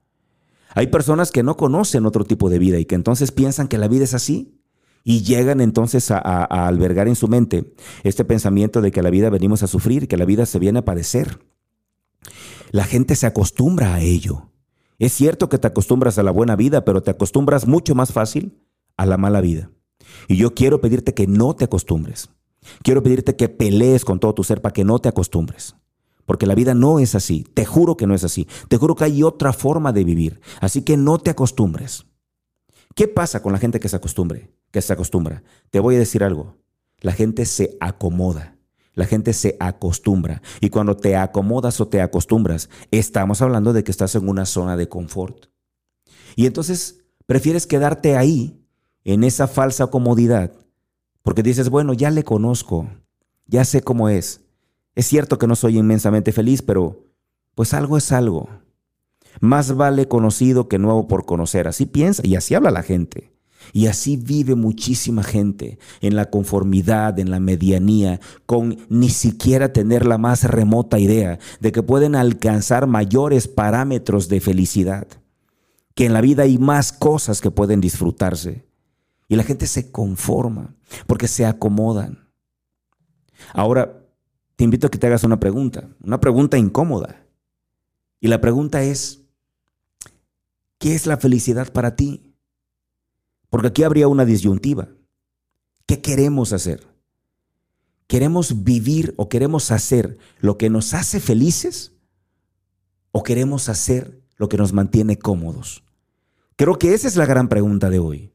Hay 0.73 0.88
personas 0.88 1.31
que 1.31 1.44
no 1.44 1.56
conocen 1.56 2.06
otro 2.06 2.25
tipo 2.25 2.50
de 2.50 2.59
vida 2.59 2.79
y 2.79 2.85
que 2.85 2.95
entonces 2.95 3.31
piensan 3.31 3.69
que 3.69 3.77
la 3.77 3.88
vida 3.88 4.03
es 4.03 4.13
así 4.13 4.59
y 5.06 5.21
llegan 5.21 5.62
entonces 5.62 6.12
a, 6.12 6.17
a, 6.17 6.67
albergar 6.67 7.07
en 7.07 7.15
su 7.15 7.29
mente 7.29 7.74
este 8.03 8.25
pensamiento 8.25 8.81
de 8.81 8.91
que 8.91 9.01
la 9.01 9.10
vida 9.10 9.29
venimos 9.29 9.63
a 9.63 9.67
sufrir, 9.67 10.10
que 10.10 10.17
la 10.17 10.25
vida 10.25 10.45
se 10.45 10.60
viene 10.60 10.79
a 10.79 10.86
padecer. 10.86 11.39
La 12.72 12.84
gente 12.84 13.15
se 13.15 13.27
acostumbra 13.27 13.93
a 13.93 14.01
ello. 14.01 14.50
Es 14.99 15.13
cierto 15.13 15.49
que 15.49 15.57
te 15.57 15.67
acostumbras 15.67 16.17
a 16.17 16.23
la 16.23 16.31
buena 16.31 16.55
vida, 16.55 16.85
pero 16.85 17.03
te 17.03 17.11
acostumbras 17.11 17.67
mucho 17.67 17.95
más 17.95 18.13
fácil 18.13 18.61
a 18.97 19.05
la 19.05 19.17
mala 19.17 19.41
vida. 19.41 19.71
Y 20.27 20.37
yo 20.37 20.53
quiero 20.53 20.81
pedirte 20.81 21.13
que 21.13 21.27
no 21.27 21.55
te 21.55 21.65
acostumbres. 21.65 22.29
Quiero 22.83 23.03
pedirte 23.03 23.35
que 23.35 23.49
pelees 23.49 24.05
con 24.05 24.19
todo 24.19 24.33
tu 24.33 24.43
ser 24.43 24.61
para 24.61 24.73
que 24.73 24.85
no 24.85 24.99
te 24.99 25.09
acostumbres. 25.09 25.75
Porque 26.25 26.47
la 26.47 26.55
vida 26.55 26.73
no 26.73 26.99
es 26.99 27.13
así. 27.13 27.45
Te 27.53 27.65
juro 27.65 27.97
que 27.97 28.07
no 28.07 28.15
es 28.15 28.23
así. 28.23 28.47
Te 28.67 28.77
juro 28.77 28.95
que 28.95 29.03
hay 29.03 29.21
otra 29.21 29.53
forma 29.53 29.91
de 29.91 30.03
vivir. 30.03 30.41
Así 30.59 30.81
que 30.81 30.97
no 30.97 31.19
te 31.19 31.29
acostumbres. 31.29 32.05
¿Qué 32.95 33.07
pasa 33.07 33.41
con 33.41 33.51
la 33.51 33.59
gente 33.59 33.79
que 33.79 33.89
se 33.89 33.97
acostumbre? 33.97 34.49
Que 34.71 34.81
se 34.81 34.93
acostumbra. 34.93 35.43
Te 35.69 35.79
voy 35.79 35.95
a 35.95 35.99
decir 35.99 36.23
algo. 36.23 36.57
La 37.01 37.11
gente 37.11 37.45
se 37.45 37.77
acomoda. 37.79 38.54
La 38.95 39.05
gente 39.05 39.33
se 39.33 39.55
acostumbra. 39.59 40.41
Y 40.61 40.69
cuando 40.69 40.97
te 40.97 41.15
acomodas 41.15 41.79
o 41.81 41.87
te 41.87 42.01
acostumbras, 42.01 42.69
estamos 42.91 43.41
hablando 43.41 43.73
de 43.73 43.83
que 43.83 43.91
estás 43.91 44.15
en 44.15 44.27
una 44.27 44.45
zona 44.45 44.75
de 44.77 44.89
confort. 44.89 45.47
Y 46.35 46.47
entonces 46.47 47.01
prefieres 47.25 47.67
quedarte 47.67 48.17
ahí, 48.17 48.61
en 49.03 49.23
esa 49.23 49.47
falsa 49.47 49.87
comodidad, 49.87 50.51
porque 51.21 51.43
dices, 51.43 51.69
bueno, 51.69 51.93
ya 51.93 52.09
le 52.09 52.23
conozco, 52.23 52.87
ya 53.45 53.63
sé 53.63 53.81
cómo 53.81 54.09
es. 54.09 54.41
Es 54.95 55.05
cierto 55.05 55.37
que 55.37 55.47
no 55.47 55.55
soy 55.55 55.77
inmensamente 55.77 56.31
feliz, 56.31 56.61
pero 56.61 57.05
pues 57.53 57.73
algo 57.73 57.97
es 57.97 58.11
algo. 58.11 58.49
Más 59.41 59.75
vale 59.75 60.07
conocido 60.07 60.67
que 60.67 60.79
nuevo 60.79 61.07
por 61.07 61.25
conocer. 61.25 61.67
Así 61.67 61.85
piensa 61.85 62.25
y 62.25 62.35
así 62.35 62.55
habla 62.55 62.71
la 62.71 62.83
gente. 62.83 63.35
Y 63.74 63.88
así 63.88 64.17
vive 64.17 64.55
muchísima 64.55 65.24
gente 65.24 65.79
en 66.01 66.15
la 66.15 66.29
conformidad, 66.29 67.17
en 67.19 67.31
la 67.31 67.39
medianía, 67.39 68.19
con 68.45 68.77
ni 68.89 69.10
siquiera 69.10 69.74
tener 69.74 70.05
la 70.05 70.17
más 70.17 70.43
remota 70.43 71.00
idea 71.00 71.39
de 71.60 71.72
que 71.72 71.84
pueden 71.84 72.15
alcanzar 72.15 72.88
mayores 72.88 73.48
parámetros 73.48 74.29
de 74.29 74.41
felicidad, 74.41 75.07
que 75.93 76.05
en 76.05 76.13
la 76.13 76.22
vida 76.22 76.43
hay 76.43 76.57
más 76.57 76.91
cosas 76.91 77.41
que 77.41 77.51
pueden 77.51 77.81
disfrutarse. 77.81 78.65
Y 79.27 79.36
la 79.36 79.43
gente 79.43 79.65
se 79.67 79.91
conforma 79.91 80.75
porque 81.07 81.27
se 81.27 81.45
acomodan. 81.45 82.29
Ahora, 83.53 84.01
te 84.55 84.63
invito 84.63 84.88
a 84.88 84.91
que 84.91 84.98
te 84.98 85.07
hagas 85.07 85.24
una 85.24 85.39
pregunta, 85.39 85.89
una 86.01 86.19
pregunta 86.19 86.57
incómoda. 86.57 87.25
Y 88.19 88.27
la 88.27 88.39
pregunta 88.39 88.84
es, 88.84 89.22
¿qué 90.77 90.95
es 90.95 91.05
la 91.05 91.17
felicidad 91.17 91.72
para 91.74 91.95
ti? 91.95 92.35
Porque 93.55 93.69
aquí 93.69 93.83
habría 93.83 94.09
una 94.09 94.25
disyuntiva. 94.25 94.89
¿Qué 95.85 96.01
queremos 96.01 96.51
hacer? 96.51 96.85
¿Queremos 98.05 98.65
vivir 98.65 99.13
o 99.15 99.29
queremos 99.29 99.71
hacer 99.71 100.17
lo 100.41 100.57
que 100.57 100.69
nos 100.69 100.93
hace 100.93 101.21
felices? 101.21 101.93
¿O 103.13 103.24
queremos 103.24 103.69
hacer 103.69 104.19
lo 104.35 104.50
que 104.50 104.57
nos 104.57 104.74
mantiene 104.74 105.17
cómodos? 105.17 105.85
Creo 106.57 106.77
que 106.77 106.93
esa 106.93 107.07
es 107.07 107.15
la 107.15 107.25
gran 107.25 107.47
pregunta 107.47 107.89
de 107.89 108.00
hoy. 108.00 108.33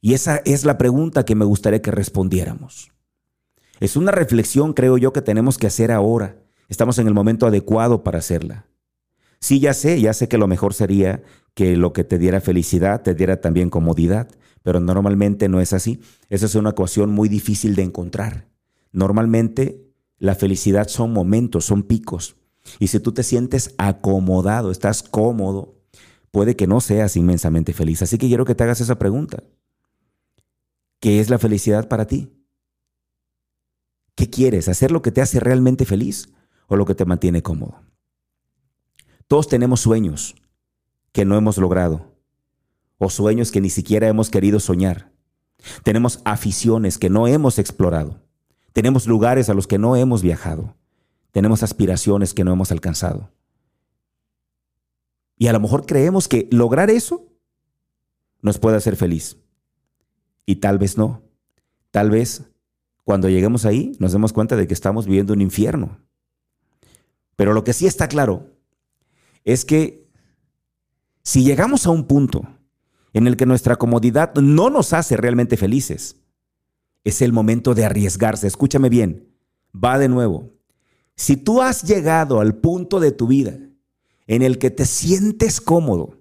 Y 0.00 0.14
esa 0.14 0.36
es 0.44 0.64
la 0.64 0.78
pregunta 0.78 1.24
que 1.24 1.34
me 1.34 1.44
gustaría 1.44 1.82
que 1.82 1.90
respondiéramos. 1.90 2.92
Es 3.80 3.96
una 3.96 4.12
reflexión, 4.12 4.72
creo 4.72 4.98
yo, 4.98 5.12
que 5.12 5.20
tenemos 5.20 5.58
que 5.58 5.66
hacer 5.66 5.90
ahora. 5.90 6.36
Estamos 6.68 7.00
en 7.00 7.08
el 7.08 7.14
momento 7.14 7.48
adecuado 7.48 8.04
para 8.04 8.20
hacerla. 8.20 8.68
Sí, 9.40 9.58
ya 9.58 9.74
sé, 9.74 10.00
ya 10.00 10.12
sé 10.12 10.28
que 10.28 10.38
lo 10.38 10.46
mejor 10.46 10.74
sería 10.74 11.24
que 11.54 11.76
lo 11.76 11.92
que 11.92 12.04
te 12.04 12.18
diera 12.18 12.40
felicidad 12.40 13.02
te 13.02 13.14
diera 13.14 13.40
también 13.40 13.70
comodidad, 13.70 14.28
pero 14.64 14.80
normalmente 14.80 15.50
no 15.50 15.60
es 15.60 15.74
así. 15.74 16.00
Esa 16.30 16.46
es 16.46 16.54
una 16.54 16.70
ecuación 16.70 17.10
muy 17.10 17.28
difícil 17.28 17.76
de 17.76 17.82
encontrar. 17.82 18.48
Normalmente 18.92 19.92
la 20.18 20.34
felicidad 20.34 20.88
son 20.88 21.12
momentos, 21.12 21.66
son 21.66 21.82
picos. 21.82 22.36
Y 22.78 22.86
si 22.86 22.98
tú 22.98 23.12
te 23.12 23.22
sientes 23.22 23.74
acomodado, 23.76 24.70
estás 24.70 25.02
cómodo, 25.02 25.74
puede 26.30 26.56
que 26.56 26.66
no 26.66 26.80
seas 26.80 27.14
inmensamente 27.14 27.74
feliz. 27.74 28.00
Así 28.00 28.16
que 28.16 28.26
quiero 28.26 28.46
que 28.46 28.54
te 28.54 28.64
hagas 28.64 28.80
esa 28.80 28.98
pregunta. 28.98 29.44
¿Qué 30.98 31.20
es 31.20 31.28
la 31.28 31.38
felicidad 31.38 31.86
para 31.86 32.06
ti? 32.06 32.32
¿Qué 34.14 34.30
quieres? 34.30 34.68
¿Hacer 34.68 34.92
lo 34.92 35.02
que 35.02 35.12
te 35.12 35.20
hace 35.20 35.40
realmente 35.40 35.84
feliz 35.84 36.30
o 36.68 36.76
lo 36.76 36.86
que 36.86 36.94
te 36.94 37.04
mantiene 37.04 37.42
cómodo? 37.42 37.82
Todos 39.28 39.46
tenemos 39.46 39.80
sueños 39.80 40.36
que 41.12 41.26
no 41.26 41.36
hemos 41.36 41.58
logrado 41.58 42.13
o 42.98 43.10
sueños 43.10 43.50
que 43.50 43.60
ni 43.60 43.70
siquiera 43.70 44.08
hemos 44.08 44.30
querido 44.30 44.60
soñar. 44.60 45.12
Tenemos 45.82 46.20
aficiones 46.24 46.98
que 46.98 47.10
no 47.10 47.26
hemos 47.26 47.58
explorado. 47.58 48.20
Tenemos 48.72 49.06
lugares 49.06 49.48
a 49.48 49.54
los 49.54 49.66
que 49.66 49.78
no 49.78 49.96
hemos 49.96 50.22
viajado. 50.22 50.76
Tenemos 51.32 51.62
aspiraciones 51.62 52.34
que 52.34 52.44
no 52.44 52.52
hemos 52.52 52.70
alcanzado. 52.70 53.30
Y 55.36 55.48
a 55.48 55.52
lo 55.52 55.60
mejor 55.60 55.86
creemos 55.86 56.28
que 56.28 56.48
lograr 56.50 56.90
eso 56.90 57.26
nos 58.40 58.58
puede 58.58 58.76
hacer 58.76 58.96
feliz. 58.96 59.36
Y 60.46 60.56
tal 60.56 60.78
vez 60.78 60.96
no. 60.98 61.22
Tal 61.90 62.10
vez 62.10 62.42
cuando 63.04 63.28
lleguemos 63.28 63.64
ahí 63.64 63.92
nos 63.98 64.12
demos 64.12 64.32
cuenta 64.32 64.56
de 64.56 64.66
que 64.66 64.74
estamos 64.74 65.06
viviendo 65.06 65.32
un 65.32 65.40
infierno. 65.40 65.98
Pero 67.36 67.52
lo 67.52 67.64
que 67.64 67.72
sí 67.72 67.86
está 67.86 68.08
claro 68.08 68.50
es 69.44 69.64
que 69.64 70.08
si 71.22 71.42
llegamos 71.42 71.86
a 71.86 71.90
un 71.90 72.06
punto 72.06 72.46
en 73.14 73.26
el 73.26 73.36
que 73.36 73.46
nuestra 73.46 73.76
comodidad 73.76 74.34
no 74.34 74.68
nos 74.68 74.92
hace 74.92 75.16
realmente 75.16 75.56
felices, 75.56 76.16
es 77.04 77.22
el 77.22 77.32
momento 77.32 77.74
de 77.74 77.84
arriesgarse. 77.84 78.46
Escúchame 78.46 78.88
bien, 78.88 79.32
va 79.72 79.98
de 79.98 80.08
nuevo. 80.08 80.50
Si 81.14 81.36
tú 81.36 81.62
has 81.62 81.84
llegado 81.84 82.40
al 82.40 82.56
punto 82.56 82.98
de 82.98 83.12
tu 83.12 83.28
vida 83.28 83.56
en 84.26 84.42
el 84.42 84.58
que 84.58 84.70
te 84.70 84.84
sientes 84.84 85.60
cómodo, 85.60 86.18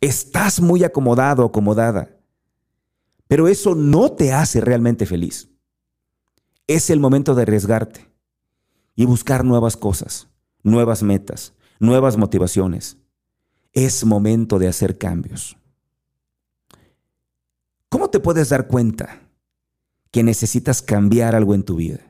estás 0.00 0.60
muy 0.60 0.84
acomodado, 0.84 1.44
acomodada, 1.44 2.20
pero 3.26 3.48
eso 3.48 3.74
no 3.74 4.12
te 4.12 4.32
hace 4.32 4.60
realmente 4.60 5.06
feliz, 5.06 5.48
es 6.66 6.90
el 6.90 7.00
momento 7.00 7.34
de 7.34 7.42
arriesgarte 7.42 8.10
y 8.94 9.06
buscar 9.06 9.44
nuevas 9.44 9.78
cosas, 9.78 10.28
nuevas 10.62 11.02
metas, 11.02 11.54
nuevas 11.78 12.18
motivaciones. 12.18 12.98
Es 13.72 14.04
momento 14.04 14.58
de 14.58 14.68
hacer 14.68 14.98
cambios. 14.98 15.56
¿Cómo 17.94 18.10
te 18.10 18.18
puedes 18.18 18.48
dar 18.48 18.66
cuenta 18.66 19.20
que 20.10 20.24
necesitas 20.24 20.82
cambiar 20.82 21.36
algo 21.36 21.54
en 21.54 21.62
tu 21.62 21.76
vida. 21.76 22.00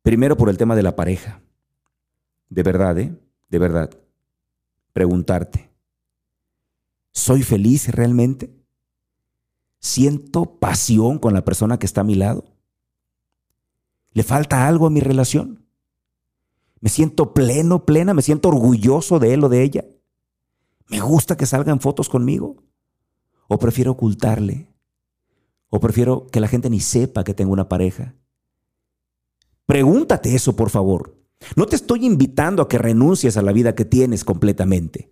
Primero 0.00 0.38
por 0.38 0.48
el 0.48 0.56
tema 0.56 0.74
de 0.74 0.82
la 0.82 0.96
pareja. 0.96 1.42
De 2.48 2.62
verdad, 2.62 2.98
¿eh? 2.98 3.14
De 3.50 3.58
verdad. 3.58 3.90
Preguntarte, 4.94 5.70
¿soy 7.10 7.42
feliz 7.42 7.88
realmente? 7.88 8.56
¿Siento 9.80 10.58
pasión 10.58 11.18
con 11.18 11.34
la 11.34 11.44
persona 11.44 11.78
que 11.78 11.84
está 11.84 12.00
a 12.00 12.04
mi 12.04 12.14
lado? 12.14 12.44
¿Le 14.12 14.22
falta 14.22 14.66
algo 14.66 14.86
a 14.86 14.90
mi 14.90 15.00
relación? 15.00 15.66
¿Me 16.80 16.88
siento 16.88 17.34
pleno, 17.34 17.84
plena? 17.84 18.14
¿Me 18.14 18.22
siento 18.22 18.48
orgulloso 18.48 19.18
de 19.18 19.34
él 19.34 19.44
o 19.44 19.50
de 19.50 19.62
ella? 19.62 19.84
¿Me 20.88 21.00
gusta 21.02 21.36
que 21.36 21.44
salgan 21.44 21.80
fotos 21.80 22.08
conmigo? 22.08 22.61
¿O 23.52 23.58
prefiero 23.58 23.92
ocultarle 23.92 24.72
o 25.74 25.80
prefiero 25.80 26.26
que 26.30 26.38
la 26.38 26.48
gente 26.48 26.68
ni 26.68 26.80
sepa 26.80 27.24
que 27.24 27.32
tengo 27.32 27.50
una 27.50 27.68
pareja. 27.68 28.14
Pregúntate 29.64 30.34
eso, 30.34 30.54
por 30.54 30.68
favor. 30.68 31.16
No 31.56 31.64
te 31.64 31.76
estoy 31.76 32.04
invitando 32.04 32.60
a 32.62 32.68
que 32.68 32.76
renuncies 32.76 33.38
a 33.38 33.42
la 33.42 33.52
vida 33.52 33.74
que 33.74 33.86
tienes 33.86 34.22
completamente. 34.22 35.08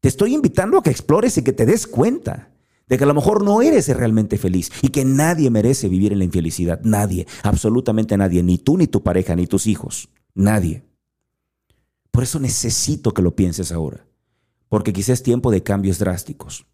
Te 0.00 0.08
estoy 0.08 0.34
invitando 0.34 0.78
a 0.78 0.82
que 0.82 0.90
explores 0.90 1.38
y 1.38 1.44
que 1.44 1.52
te 1.52 1.64
des 1.64 1.86
cuenta 1.86 2.50
de 2.88 2.98
que 2.98 3.04
a 3.04 3.06
lo 3.06 3.14
mejor 3.14 3.44
no 3.44 3.62
eres 3.62 3.88
realmente 3.88 4.36
feliz 4.36 4.72
y 4.82 4.88
que 4.88 5.04
nadie 5.04 5.48
merece 5.48 5.88
vivir 5.88 6.12
en 6.12 6.18
la 6.18 6.24
infelicidad. 6.24 6.80
Nadie, 6.82 7.28
absolutamente 7.44 8.16
nadie, 8.16 8.42
ni 8.42 8.58
tú, 8.58 8.76
ni 8.76 8.88
tu 8.88 9.04
pareja, 9.04 9.36
ni 9.36 9.46
tus 9.46 9.68
hijos. 9.68 10.08
Nadie. 10.34 10.82
Por 12.10 12.24
eso 12.24 12.40
necesito 12.40 13.14
que 13.14 13.22
lo 13.22 13.36
pienses 13.36 13.70
ahora, 13.70 14.04
porque 14.68 14.92
quizás 14.92 15.20
es 15.20 15.22
tiempo 15.22 15.52
de 15.52 15.62
cambios 15.62 16.00
drásticos. 16.00 16.66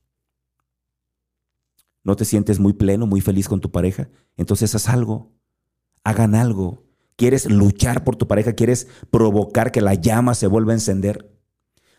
¿No 2.03 2.17
te 2.17 2.25
sientes 2.25 2.59
muy 2.61 2.73
pleno, 2.73 3.07
muy 3.07 3.21
feliz 3.21 3.49
con 3.49 3.61
tu 3.61 3.71
pareja? 3.71 4.09
Entonces 4.37 4.75
haz 4.75 4.89
algo. 4.89 5.33
Hagan 6.05 6.35
algo. 6.35 6.85
¿Quieres 7.17 7.51
luchar 7.51 8.05
por 8.05 8.17
tu 8.17 8.27
pareja? 8.27 8.55
¿Quieres 8.55 8.89
provocar 9.11 9.73
que 9.73 9.83
la 9.83 9.95
llama 9.95 10.35
se 10.35 10.47
vuelva 10.47 10.73
a 10.73 10.77
encender? 10.77 11.31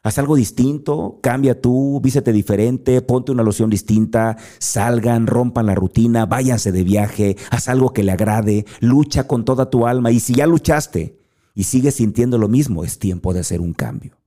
Haz 0.04 0.18
algo 0.18 0.36
distinto, 0.36 1.20
cambia 1.22 1.62
tú, 1.62 2.02
vístete 2.02 2.34
diferente, 2.34 3.04
ponte 3.04 3.32
una 3.32 3.44
loción 3.44 3.70
distinta, 3.70 4.36
salgan, 4.58 5.28
rompan 5.28 5.68
la 5.68 5.76
rutina, 5.76 6.26
váyanse 6.26 6.72
de 6.72 6.84
viaje, 6.84 7.38
haz 7.52 7.68
algo 7.70 7.94
que 7.94 8.04
le 8.04 8.12
agrade, 8.12 8.66
lucha 8.80 9.28
con 9.28 9.46
toda 9.46 9.70
tu 9.70 9.86
alma 9.86 10.10
y 10.10 10.20
si 10.20 10.34
ya 10.34 10.48
luchaste 10.48 11.20
y 11.54 11.66
sigues 11.66 11.94
sintiendo 11.96 12.40
lo 12.40 12.48
mismo, 12.48 12.84
es 12.84 12.98
tiempo 12.98 13.32
de 13.32 13.42
hacer 13.42 13.62
un 13.62 13.74
cambio. 13.74 14.21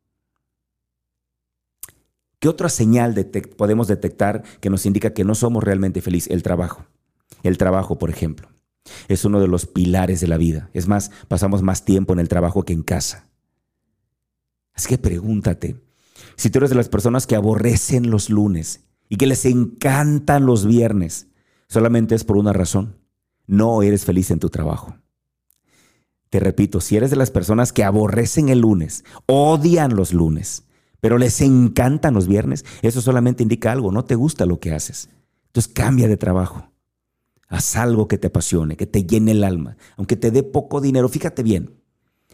¿Qué 2.44 2.50
otra 2.50 2.68
señal 2.68 3.14
podemos 3.56 3.88
detectar 3.88 4.42
que 4.60 4.68
nos 4.68 4.84
indica 4.84 5.14
que 5.14 5.24
no 5.24 5.34
somos 5.34 5.64
realmente 5.64 6.02
felices? 6.02 6.30
El 6.30 6.42
trabajo. 6.42 6.84
El 7.42 7.56
trabajo, 7.56 7.96
por 7.96 8.10
ejemplo, 8.10 8.50
es 9.08 9.24
uno 9.24 9.40
de 9.40 9.48
los 9.48 9.64
pilares 9.64 10.20
de 10.20 10.26
la 10.26 10.36
vida. 10.36 10.68
Es 10.74 10.86
más, 10.86 11.10
pasamos 11.28 11.62
más 11.62 11.86
tiempo 11.86 12.12
en 12.12 12.18
el 12.18 12.28
trabajo 12.28 12.62
que 12.64 12.74
en 12.74 12.82
casa. 12.82 13.30
Así 14.74 14.90
que 14.90 14.98
pregúntate, 14.98 15.80
si 16.36 16.50
tú 16.50 16.58
eres 16.58 16.68
de 16.68 16.76
las 16.76 16.90
personas 16.90 17.26
que 17.26 17.34
aborrecen 17.34 18.10
los 18.10 18.28
lunes 18.28 18.84
y 19.08 19.16
que 19.16 19.26
les 19.26 19.46
encantan 19.46 20.44
los 20.44 20.66
viernes, 20.66 21.28
solamente 21.66 22.14
es 22.14 22.24
por 22.24 22.36
una 22.36 22.52
razón. 22.52 22.98
No 23.46 23.82
eres 23.82 24.04
feliz 24.04 24.30
en 24.30 24.38
tu 24.38 24.50
trabajo. 24.50 24.98
Te 26.28 26.40
repito, 26.40 26.82
si 26.82 26.98
eres 26.98 27.08
de 27.08 27.16
las 27.16 27.30
personas 27.30 27.72
que 27.72 27.84
aborrecen 27.84 28.50
el 28.50 28.58
lunes, 28.58 29.02
odian 29.24 29.96
los 29.96 30.12
lunes, 30.12 30.64
pero 31.04 31.18
les 31.18 31.42
encantan 31.42 32.14
los 32.14 32.26
viernes, 32.26 32.64
eso 32.80 33.02
solamente 33.02 33.42
indica 33.42 33.70
algo, 33.70 33.92
no 33.92 34.06
te 34.06 34.14
gusta 34.14 34.46
lo 34.46 34.58
que 34.58 34.72
haces. 34.72 35.10
Entonces 35.48 35.70
cambia 35.70 36.08
de 36.08 36.16
trabajo. 36.16 36.72
Haz 37.46 37.76
algo 37.76 38.08
que 38.08 38.16
te 38.16 38.28
apasione, 38.28 38.78
que 38.78 38.86
te 38.86 39.04
llene 39.04 39.32
el 39.32 39.44
alma, 39.44 39.76
aunque 39.98 40.16
te 40.16 40.30
dé 40.30 40.42
poco 40.42 40.80
dinero. 40.80 41.10
Fíjate 41.10 41.42
bien. 41.42 41.74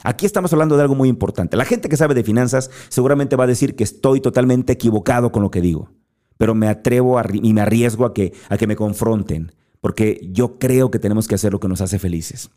Aquí 0.05 0.25
estamos 0.25 0.53
hablando 0.53 0.77
de 0.77 0.83
algo 0.83 0.95
muy 0.95 1.09
importante. 1.09 1.57
La 1.57 1.65
gente 1.65 1.89
que 1.89 1.97
sabe 1.97 2.15
de 2.15 2.23
finanzas 2.23 2.71
seguramente 2.91 3.35
va 3.35 3.43
a 3.43 3.49
decir 3.49 3.75
que 3.75 3.83
estoy 3.83 4.21
totalmente 4.21 4.75
equivocado 4.75 5.33
con 5.33 5.43
lo 5.43 5.51
que 5.51 5.63
digo, 5.63 5.91
pero 6.39 6.55
me 6.55 6.69
atrevo 6.69 7.21
y 7.43 7.53
me 7.53 7.63
arriesgo 7.63 8.05
a 8.05 8.15
que, 8.15 8.35
a 8.51 8.57
que 8.57 8.69
me 8.69 8.77
confronten, 8.77 9.51
porque 9.81 10.31
yo 10.31 10.61
creo 10.61 10.93
que 10.93 11.01
tenemos 11.01 11.27
que 11.27 11.35
hacer 11.35 11.51
lo 11.51 11.59
que 11.59 11.67
nos 11.67 11.81
hace 11.81 11.99
felices. 11.99 12.51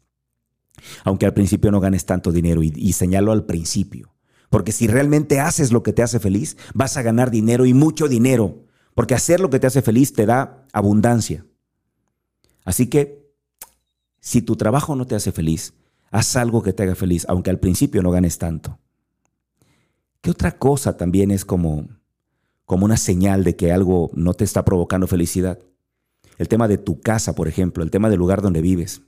Aunque 1.05 1.25
al 1.25 1.33
principio 1.33 1.71
no 1.71 1.79
ganes 1.79 2.05
tanto 2.05 2.31
dinero, 2.31 2.61
y, 2.61 2.71
y 2.75 2.93
señalo 2.93 3.31
al 3.31 3.45
principio. 3.45 4.12
Porque 4.53 4.71
si 4.71 4.85
realmente 4.85 5.39
haces 5.39 5.71
lo 5.71 5.81
que 5.81 5.93
te 5.93 6.03
hace 6.03 6.19
feliz, 6.19 6.57
vas 6.75 6.95
a 6.95 7.01
ganar 7.01 7.31
dinero 7.31 7.65
y 7.65 7.73
mucho 7.73 8.07
dinero. 8.07 8.67
Porque 8.93 9.15
hacer 9.15 9.39
lo 9.39 9.49
que 9.49 9.57
te 9.57 9.65
hace 9.65 9.81
feliz 9.81 10.13
te 10.13 10.27
da 10.27 10.67
abundancia. 10.71 11.43
Así 12.63 12.85
que, 12.85 13.33
si 14.19 14.43
tu 14.43 14.55
trabajo 14.55 14.95
no 14.95 15.07
te 15.07 15.15
hace 15.15 15.31
feliz, 15.31 15.73
haz 16.11 16.35
algo 16.35 16.61
que 16.61 16.71
te 16.71 16.83
haga 16.83 16.93
feliz, 16.93 17.25
aunque 17.29 17.49
al 17.49 17.59
principio 17.59 18.03
no 18.03 18.11
ganes 18.11 18.37
tanto. 18.37 18.77
¿Qué 20.21 20.29
otra 20.29 20.51
cosa 20.59 20.97
también 20.97 21.31
es 21.31 21.45
como, 21.45 21.87
como 22.65 22.85
una 22.85 22.97
señal 22.97 23.43
de 23.43 23.55
que 23.55 23.71
algo 23.71 24.11
no 24.13 24.35
te 24.35 24.43
está 24.43 24.63
provocando 24.63 25.07
felicidad? 25.07 25.57
El 26.37 26.47
tema 26.47 26.67
de 26.67 26.77
tu 26.77 27.01
casa, 27.01 27.33
por 27.33 27.47
ejemplo, 27.47 27.83
el 27.83 27.89
tema 27.89 28.07
del 28.07 28.19
lugar 28.19 28.43
donde 28.43 28.61
vives. 28.61 29.01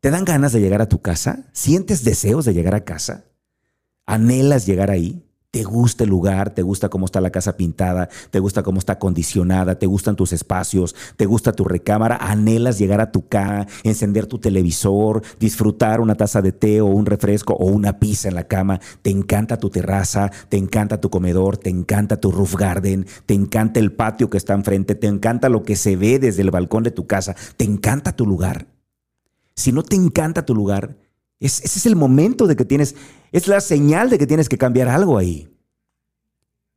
¿Te 0.00 0.10
dan 0.10 0.24
ganas 0.24 0.50
de 0.50 0.60
llegar 0.60 0.82
a 0.82 0.88
tu 0.88 1.00
casa? 1.00 1.48
¿Sientes 1.52 2.02
deseos 2.02 2.44
de 2.44 2.54
llegar 2.54 2.74
a 2.74 2.82
casa? 2.84 3.26
¿Anhelas 4.10 4.66
llegar 4.66 4.90
ahí? 4.90 5.22
te 5.50 5.64
gusta 5.64 6.04
el 6.04 6.10
lugar, 6.10 6.50
te 6.50 6.62
gusta 6.62 6.88
cómo 6.88 7.06
está 7.06 7.20
la 7.20 7.30
casa 7.30 7.56
pintada, 7.56 8.08
te 8.30 8.38
gusta 8.38 8.62
cómo 8.62 8.78
está 8.78 8.94
acondicionada, 8.94 9.78
te 9.78 9.86
gustan 9.86 10.14
tus 10.14 10.32
espacios, 10.32 10.94
te 11.16 11.26
gusta 11.26 11.52
tu 11.52 11.64
recámara, 11.64 12.16
anhelas 12.16 12.78
llegar 12.78 13.00
a 13.00 13.10
tu 13.10 13.26
cama, 13.26 13.66
encender 13.82 14.26
tu 14.26 14.38
televisor, 14.38 15.22
disfrutar 15.40 16.00
una 16.00 16.14
taza 16.14 16.40
de 16.40 16.52
té 16.52 16.80
o 16.80 16.86
un 16.86 17.04
refresco 17.04 17.54
o 17.54 17.66
una 17.66 17.98
pizza 17.98 18.28
en 18.28 18.36
la 18.36 18.44
cama, 18.44 18.80
te 19.02 19.10
encanta 19.10 19.56
tu 19.56 19.70
terraza, 19.70 20.30
te 20.48 20.56
encanta 20.56 21.00
tu 21.00 21.10
comedor, 21.10 21.56
te 21.56 21.70
encanta 21.70 22.20
tu 22.20 22.30
roof 22.30 22.54
garden, 22.54 23.06
te 23.26 23.34
encanta 23.34 23.80
el 23.80 23.90
patio 23.90 24.30
que 24.30 24.38
está 24.38 24.54
enfrente, 24.54 24.94
te 24.94 25.08
encanta 25.08 25.48
lo 25.48 25.64
que 25.64 25.74
se 25.74 25.96
ve 25.96 26.20
desde 26.20 26.42
el 26.42 26.52
balcón 26.52 26.84
de 26.84 26.92
tu 26.92 27.08
casa, 27.08 27.34
te 27.56 27.64
encanta 27.64 28.14
tu 28.14 28.24
lugar. 28.24 28.66
Si 29.56 29.72
no 29.72 29.82
te 29.82 29.96
encanta 29.96 30.46
tu 30.46 30.54
lugar, 30.54 30.96
ese 31.40 31.64
es 31.64 31.86
el 31.86 31.96
momento 31.96 32.46
de 32.46 32.54
que 32.54 32.64
tienes, 32.64 32.94
es 33.32 33.48
la 33.48 33.60
señal 33.60 34.10
de 34.10 34.18
que 34.18 34.26
tienes 34.26 34.48
que 34.48 34.58
cambiar 34.58 34.88
algo 34.88 35.16
ahí. 35.16 35.48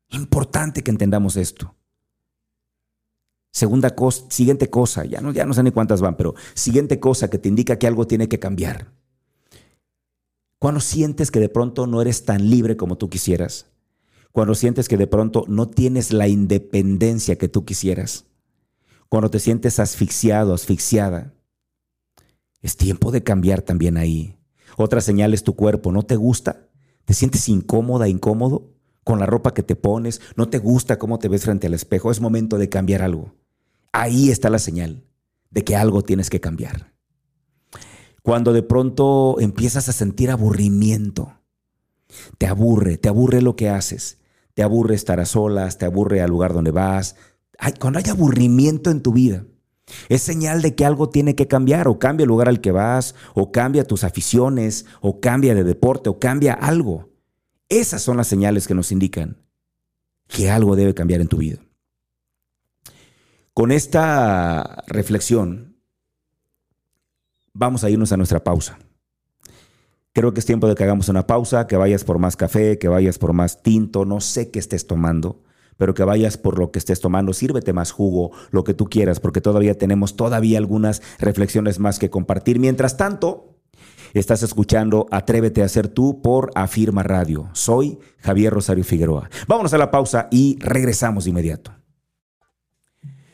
Importante 0.09 0.83
que 0.83 0.91
entendamos 0.91 1.35
esto. 1.35 1.75
Segunda 3.51 3.91
cosa, 3.91 4.25
siguiente 4.29 4.69
cosa, 4.69 5.05
ya 5.05 5.21
no, 5.21 5.31
ya 5.31 5.45
no 5.45 5.53
sé 5.53 5.61
ni 5.61 5.71
cuántas 5.71 6.01
van, 6.01 6.17
pero 6.17 6.33
siguiente 6.55 6.99
cosa 6.99 7.29
que 7.29 7.37
te 7.37 7.49
indica 7.49 7.77
que 7.77 7.85
algo 7.85 8.07
tiene 8.07 8.27
que 8.27 8.39
cambiar. 8.39 8.91
Cuando 10.57 10.79
sientes 10.79 11.29
que 11.29 11.39
de 11.39 11.49
pronto 11.49 11.85
no 11.85 12.01
eres 12.01 12.25
tan 12.25 12.49
libre 12.49 12.77
como 12.77 12.97
tú 12.97 13.09
quisieras, 13.09 13.67
cuando 14.31 14.55
sientes 14.55 14.87
que 14.87 14.97
de 14.97 15.05
pronto 15.05 15.45
no 15.47 15.67
tienes 15.67 16.11
la 16.13 16.27
independencia 16.27 17.37
que 17.37 17.47
tú 17.47 17.65
quisieras, 17.65 18.25
cuando 19.07 19.29
te 19.29 19.39
sientes 19.39 19.79
asfixiado, 19.79 20.55
asfixiada, 20.55 21.33
es 22.61 22.75
tiempo 22.77 23.11
de 23.11 23.21
cambiar 23.21 23.61
también 23.61 23.97
ahí. 23.97 24.35
Otra 24.77 25.01
señal 25.01 25.33
es 25.33 25.43
tu 25.43 25.55
cuerpo, 25.55 25.91
¿no 25.91 26.03
te 26.03 26.15
gusta? 26.15 26.67
¿Te 27.05 27.13
sientes 27.13 27.49
incómoda, 27.49 28.07
incómodo 28.07 28.71
con 29.03 29.19
la 29.19 29.25
ropa 29.25 29.53
que 29.53 29.63
te 29.63 29.75
pones? 29.75 30.21
¿No 30.35 30.49
te 30.49 30.59
gusta 30.59 30.97
cómo 30.97 31.19
te 31.19 31.27
ves 31.27 31.43
frente 31.43 31.67
al 31.67 31.73
espejo? 31.73 32.11
Es 32.11 32.21
momento 32.21 32.57
de 32.57 32.69
cambiar 32.69 33.01
algo. 33.01 33.35
Ahí 33.91 34.29
está 34.29 34.49
la 34.49 34.59
señal 34.59 35.03
de 35.51 35.63
que 35.63 35.75
algo 35.75 36.01
tienes 36.01 36.29
que 36.29 36.41
cambiar. 36.41 36.93
Cuando 38.23 38.53
de 38.53 38.63
pronto 38.63 39.35
empiezas 39.39 39.89
a 39.89 39.93
sentir 39.93 40.31
aburrimiento, 40.31 41.33
te 42.37 42.47
aburre, 42.47 42.97
te 42.97 43.09
aburre 43.09 43.41
lo 43.41 43.55
que 43.55 43.69
haces, 43.69 44.19
te 44.53 44.63
aburre 44.63 44.95
estar 44.95 45.19
a 45.19 45.25
solas, 45.25 45.77
te 45.77 45.85
aburre 45.85 46.21
al 46.21 46.29
lugar 46.29 46.53
donde 46.53 46.71
vas. 46.71 47.15
cuando 47.79 47.99
hay 47.99 48.09
aburrimiento 48.09 48.91
en 48.91 49.01
tu 49.01 49.11
vida, 49.11 49.45
es 50.09 50.21
señal 50.21 50.61
de 50.61 50.75
que 50.75 50.85
algo 50.85 51.09
tiene 51.09 51.35
que 51.35 51.47
cambiar, 51.47 51.87
o 51.87 51.99
cambia 51.99 52.23
el 52.23 52.29
lugar 52.29 52.49
al 52.49 52.61
que 52.61 52.71
vas, 52.71 53.15
o 53.33 53.51
cambia 53.51 53.85
tus 53.85 54.03
aficiones, 54.03 54.85
o 55.01 55.19
cambia 55.19 55.55
de 55.55 55.63
deporte, 55.63 56.09
o 56.09 56.19
cambia 56.19 56.53
algo. 56.53 57.09
Esas 57.69 58.01
son 58.01 58.17
las 58.17 58.27
señales 58.27 58.67
que 58.67 58.75
nos 58.75 58.91
indican 58.91 59.37
que 60.27 60.49
algo 60.49 60.75
debe 60.75 60.93
cambiar 60.93 61.21
en 61.21 61.27
tu 61.27 61.37
vida. 61.37 61.59
Con 63.53 63.71
esta 63.71 64.83
reflexión, 64.87 65.77
vamos 67.53 67.83
a 67.83 67.89
irnos 67.89 68.11
a 68.11 68.17
nuestra 68.17 68.43
pausa. 68.43 68.79
Creo 70.13 70.33
que 70.33 70.39
es 70.39 70.45
tiempo 70.45 70.67
de 70.67 70.75
que 70.75 70.83
hagamos 70.83 71.09
una 71.09 71.27
pausa, 71.27 71.67
que 71.67 71.75
vayas 71.75 72.03
por 72.03 72.19
más 72.19 72.35
café, 72.35 72.77
que 72.77 72.87
vayas 72.87 73.17
por 73.17 73.33
más 73.33 73.61
tinto, 73.61 74.05
no 74.05 74.21
sé 74.21 74.49
qué 74.49 74.59
estés 74.59 74.87
tomando 74.87 75.43
pero 75.77 75.93
que 75.93 76.03
vayas 76.03 76.37
por 76.37 76.59
lo 76.59 76.71
que 76.71 76.79
estés 76.79 76.99
tomando, 76.99 77.33
sírvete 77.33 77.73
más 77.73 77.91
jugo, 77.91 78.31
lo 78.51 78.63
que 78.63 78.73
tú 78.73 78.85
quieras, 78.85 79.19
porque 79.19 79.41
todavía 79.41 79.77
tenemos 79.77 80.15
todavía 80.15 80.57
algunas 80.57 81.01
reflexiones 81.19 81.79
más 81.79 81.99
que 81.99 82.09
compartir. 82.09 82.59
Mientras 82.59 82.97
tanto, 82.97 83.57
estás 84.13 84.43
escuchando 84.43 85.07
Atrévete 85.11 85.63
a 85.63 85.69
ser 85.69 85.87
tú 85.87 86.21
por 86.21 86.51
Afirma 86.55 87.03
Radio. 87.03 87.49
Soy 87.53 87.99
Javier 88.19 88.53
Rosario 88.53 88.83
Figueroa. 88.83 89.29
Vámonos 89.47 89.73
a 89.73 89.77
la 89.77 89.91
pausa 89.91 90.27
y 90.31 90.57
regresamos 90.59 91.23
de 91.23 91.31
inmediato. 91.31 91.71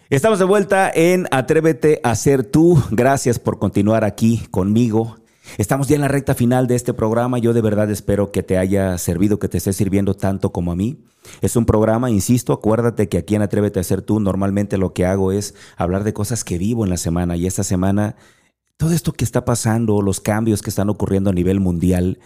Estamos 0.09 0.39
de 0.39 0.45
vuelta 0.45 0.91
en 0.93 1.27
Atrévete 1.29 2.01
a 2.03 2.15
ser 2.15 2.43
tú. 2.43 2.81
Gracias 2.89 3.37
por 3.37 3.59
continuar 3.59 4.03
aquí 4.03 4.47
conmigo 4.49 5.17
Estamos 5.57 5.87
ya 5.87 5.95
en 5.95 6.01
la 6.01 6.07
recta 6.07 6.35
final 6.35 6.67
de 6.67 6.75
este 6.75 6.93
programa. 6.93 7.39
Yo 7.39 7.53
de 7.53 7.61
verdad 7.61 7.89
espero 7.89 8.31
que 8.31 8.43
te 8.43 8.57
haya 8.57 8.97
servido, 8.97 9.39
que 9.39 9.49
te 9.49 9.57
esté 9.57 9.73
sirviendo 9.73 10.13
tanto 10.13 10.51
como 10.51 10.71
a 10.71 10.75
mí. 10.75 11.03
Es 11.41 11.55
un 11.55 11.65
programa, 11.65 12.09
insisto, 12.09 12.53
acuérdate 12.53 13.09
que 13.09 13.17
aquí 13.17 13.35
en 13.35 13.41
Atrévete 13.41 13.79
a 13.79 13.83
ser 13.83 14.01
tú, 14.01 14.19
normalmente 14.19 14.77
lo 14.77 14.93
que 14.93 15.05
hago 15.05 15.31
es 15.31 15.55
hablar 15.77 16.03
de 16.03 16.13
cosas 16.13 16.43
que 16.43 16.57
vivo 16.57 16.83
en 16.83 16.89
la 16.89 16.97
semana 16.97 17.35
y 17.35 17.45
esta 17.45 17.63
semana, 17.63 18.15
todo 18.77 18.91
esto 18.91 19.13
que 19.13 19.25
está 19.25 19.45
pasando, 19.45 20.01
los 20.01 20.21
cambios 20.21 20.61
que 20.61 20.69
están 20.69 20.89
ocurriendo 20.89 21.29
a 21.29 21.33
nivel 21.33 21.59
mundial, 21.59 22.19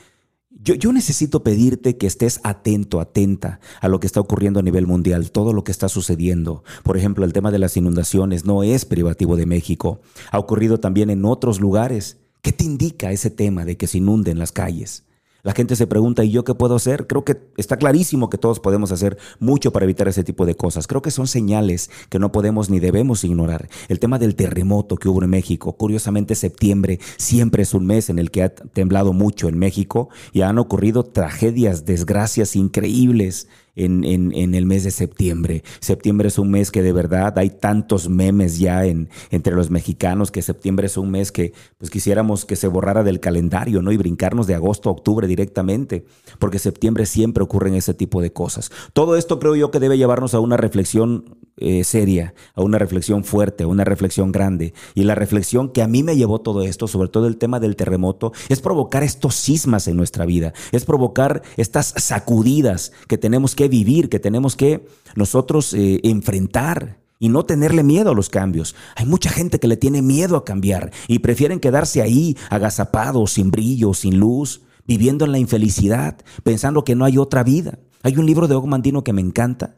yo, 0.62 0.76
yo, 0.76 0.94
necesito 0.94 1.44
pedirte 1.44 1.98
que 1.98 2.06
estés 2.06 2.40
atento, 2.44 3.02
atenta 3.02 3.60
a 3.82 3.88
lo 3.88 4.00
que 4.00 4.06
está 4.06 4.20
ocurriendo 4.20 4.60
a 4.60 4.64
nivel 4.64 4.86
mundial, 4.86 5.32
todo 5.32 5.52
lo 5.52 5.64
que 5.64 5.72
está 5.72 5.90
sucediendo. 5.90 6.64
Por 6.84 6.96
ejemplo, 6.96 7.26
el 7.26 7.34
tema 7.34 7.50
de 7.50 7.58
las 7.58 7.76
inundaciones 7.76 8.46
no 8.46 8.62
es 8.62 8.86
privativo 8.86 9.36
de 9.36 9.48
México. 9.48 10.00
Ha 10.32 10.38
ocurrido 10.38 10.80
también 10.80 11.10
en 11.10 11.26
otros 11.26 11.60
lugares. 11.60 12.23
¿Qué 12.44 12.52
te 12.52 12.66
indica 12.66 13.14
ese 13.14 13.30
tema 13.30 13.64
de 13.64 13.78
que 13.78 13.88
se 13.88 14.00
inunden 14.00 14.38
las 14.38 14.52
calles? 14.52 15.06
La 15.44 15.54
gente 15.54 15.78
se 15.78 15.88
pregunta, 15.88 16.26
¿y 16.26 16.32
yo 16.32 16.44
qué 16.44 16.54
puedo 16.54 16.76
hacer? 16.76 17.08
Creo 17.08 17.24
que 17.24 17.38
está 17.56 17.78
clarísimo 17.78 18.30
que 18.30 18.38
todos 18.38 18.60
podemos 18.60 18.92
hacer 18.92 19.18
mucho 19.40 19.72
para 19.72 19.86
evitar 19.86 20.10
ese 20.10 20.26
tipo 20.26 20.46
de 20.46 20.56
cosas. 20.56 20.86
Creo 20.86 21.02
que 21.02 21.10
son 21.10 21.28
señales 21.28 21.90
que 22.10 22.20
no 22.20 22.34
podemos 22.34 22.70
ni 22.70 22.82
debemos 22.82 23.24
ignorar. 23.24 23.70
El 23.88 24.00
tema 24.00 24.20
del 24.20 24.36
terremoto 24.36 24.98
que 24.98 25.08
hubo 25.08 25.24
en 25.24 25.30
México, 25.30 25.78
curiosamente 25.78 26.36
septiembre 26.36 27.00
siempre 27.16 27.64
es 27.64 27.74
un 27.74 27.86
mes 27.86 28.10
en 28.10 28.20
el 28.20 28.30
que 28.30 28.44
ha 28.44 28.54
temblado 28.54 29.14
mucho 29.14 29.48
en 29.48 29.58
México 29.58 30.10
y 30.34 30.42
han 30.42 30.60
ocurrido 30.60 31.04
tragedias, 31.04 31.86
desgracias 31.86 32.58
increíbles 32.58 33.48
en, 33.76 34.04
en, 34.04 34.54
el 34.54 34.66
mes 34.66 34.84
de 34.84 34.92
septiembre. 34.92 35.64
Septiembre 35.80 36.28
es 36.28 36.38
un 36.38 36.52
mes 36.52 36.72
que 36.72 36.82
de 36.82 36.94
verdad 36.94 37.38
hay 37.40 37.50
tantos 37.50 38.08
memes 38.10 38.60
ya 38.60 38.86
en, 38.86 39.10
entre 39.32 39.56
los 39.56 39.72
mexicanos 39.72 40.32
que 40.32 40.42
septiembre 40.42 40.88
es 40.88 40.98
un 40.98 41.10
mes 41.10 41.32
que 41.32 41.54
pues 41.78 41.90
quisiéramos 41.90 42.46
que 42.46 42.56
se 42.56 42.68
borrara 42.68 43.04
del 43.04 43.20
calendario, 43.20 43.82
¿no? 43.82 43.92
Y 43.92 43.98
brincarnos 43.98 44.48
de 44.48 44.56
agosto 44.56 44.90
a 44.90 44.92
octubre 44.92 45.28
directamente, 45.28 46.06
porque 46.40 46.60
septiembre 46.60 47.06
siempre 47.06 47.44
ocurren 47.44 47.74
ese 47.74 47.94
tipo 47.94 48.22
de 48.22 48.32
cosas. 48.32 48.72
Todo 48.94 49.18
esto 49.18 49.40
creo 49.40 49.56
yo 49.56 49.72
que 49.72 49.80
debe 49.80 49.98
llevarnos 49.98 50.34
a 50.34 50.40
una 50.40 50.58
reflexión 50.58 51.38
eh, 51.58 51.84
seria, 51.84 52.34
a 52.56 52.64
una 52.64 52.80
reflexión 52.80 53.24
fuerte, 53.24 53.64
a 53.64 53.68
una 53.68 53.84
reflexión 53.84 54.32
grande. 54.32 54.74
Y 54.96 55.04
la 55.04 55.16
reflexión 55.16 55.70
que 55.70 55.82
a 55.82 55.88
mí 55.88 56.02
me 56.04 56.16
llevó 56.16 56.42
todo 56.42 56.64
esto, 56.64 56.88
sobre 56.88 57.10
todo 57.10 57.28
el 57.28 57.38
tema 57.38 57.60
del 57.60 57.76
terremoto, 57.76 58.34
es 58.50 58.60
provocar 58.60 59.04
estos 59.04 59.36
sismas 59.36 59.88
en 59.88 59.96
nuestra 59.96 60.26
vida, 60.26 60.54
es 60.72 60.84
provocar 60.84 61.44
estas 61.58 61.94
sacudidas 61.98 62.92
que 63.08 63.18
tenemos 63.20 63.56
que 63.56 63.63
vivir, 63.70 64.10
que 64.10 64.20
tenemos 64.20 64.56
que 64.56 64.86
nosotros 65.16 65.74
eh, 65.74 66.00
enfrentar 66.04 67.00
y 67.20 67.30
no 67.30 67.46
tenerle 67.46 67.84
miedo 67.84 68.12
a 68.12 68.16
los 68.16 68.30
cambios. 68.30 68.76
Hay 68.96 69.06
mucha 69.06 69.30
gente 69.30 69.60
que 69.60 69.68
le 69.68 69.78
tiene 69.78 70.02
miedo 70.02 70.36
a 70.36 70.44
cambiar 70.44 70.92
y 71.08 71.20
prefieren 71.20 71.60
quedarse 71.60 72.02
ahí 72.02 72.38
agazapados, 72.50 73.34
sin 73.34 73.50
brillo, 73.50 73.94
sin 73.94 74.20
luz, 74.20 74.62
viviendo 74.86 75.26
en 75.26 75.32
la 75.32 75.40
infelicidad, 75.40 76.18
pensando 76.44 76.84
que 76.84 76.96
no 76.96 77.06
hay 77.06 77.18
otra 77.18 77.44
vida. 77.44 77.80
Hay 78.02 78.18
un 78.18 78.26
libro 78.26 78.48
de 78.48 78.56
Ogmandino 78.56 79.04
que 79.04 79.14
me 79.14 79.22
encanta. 79.22 79.78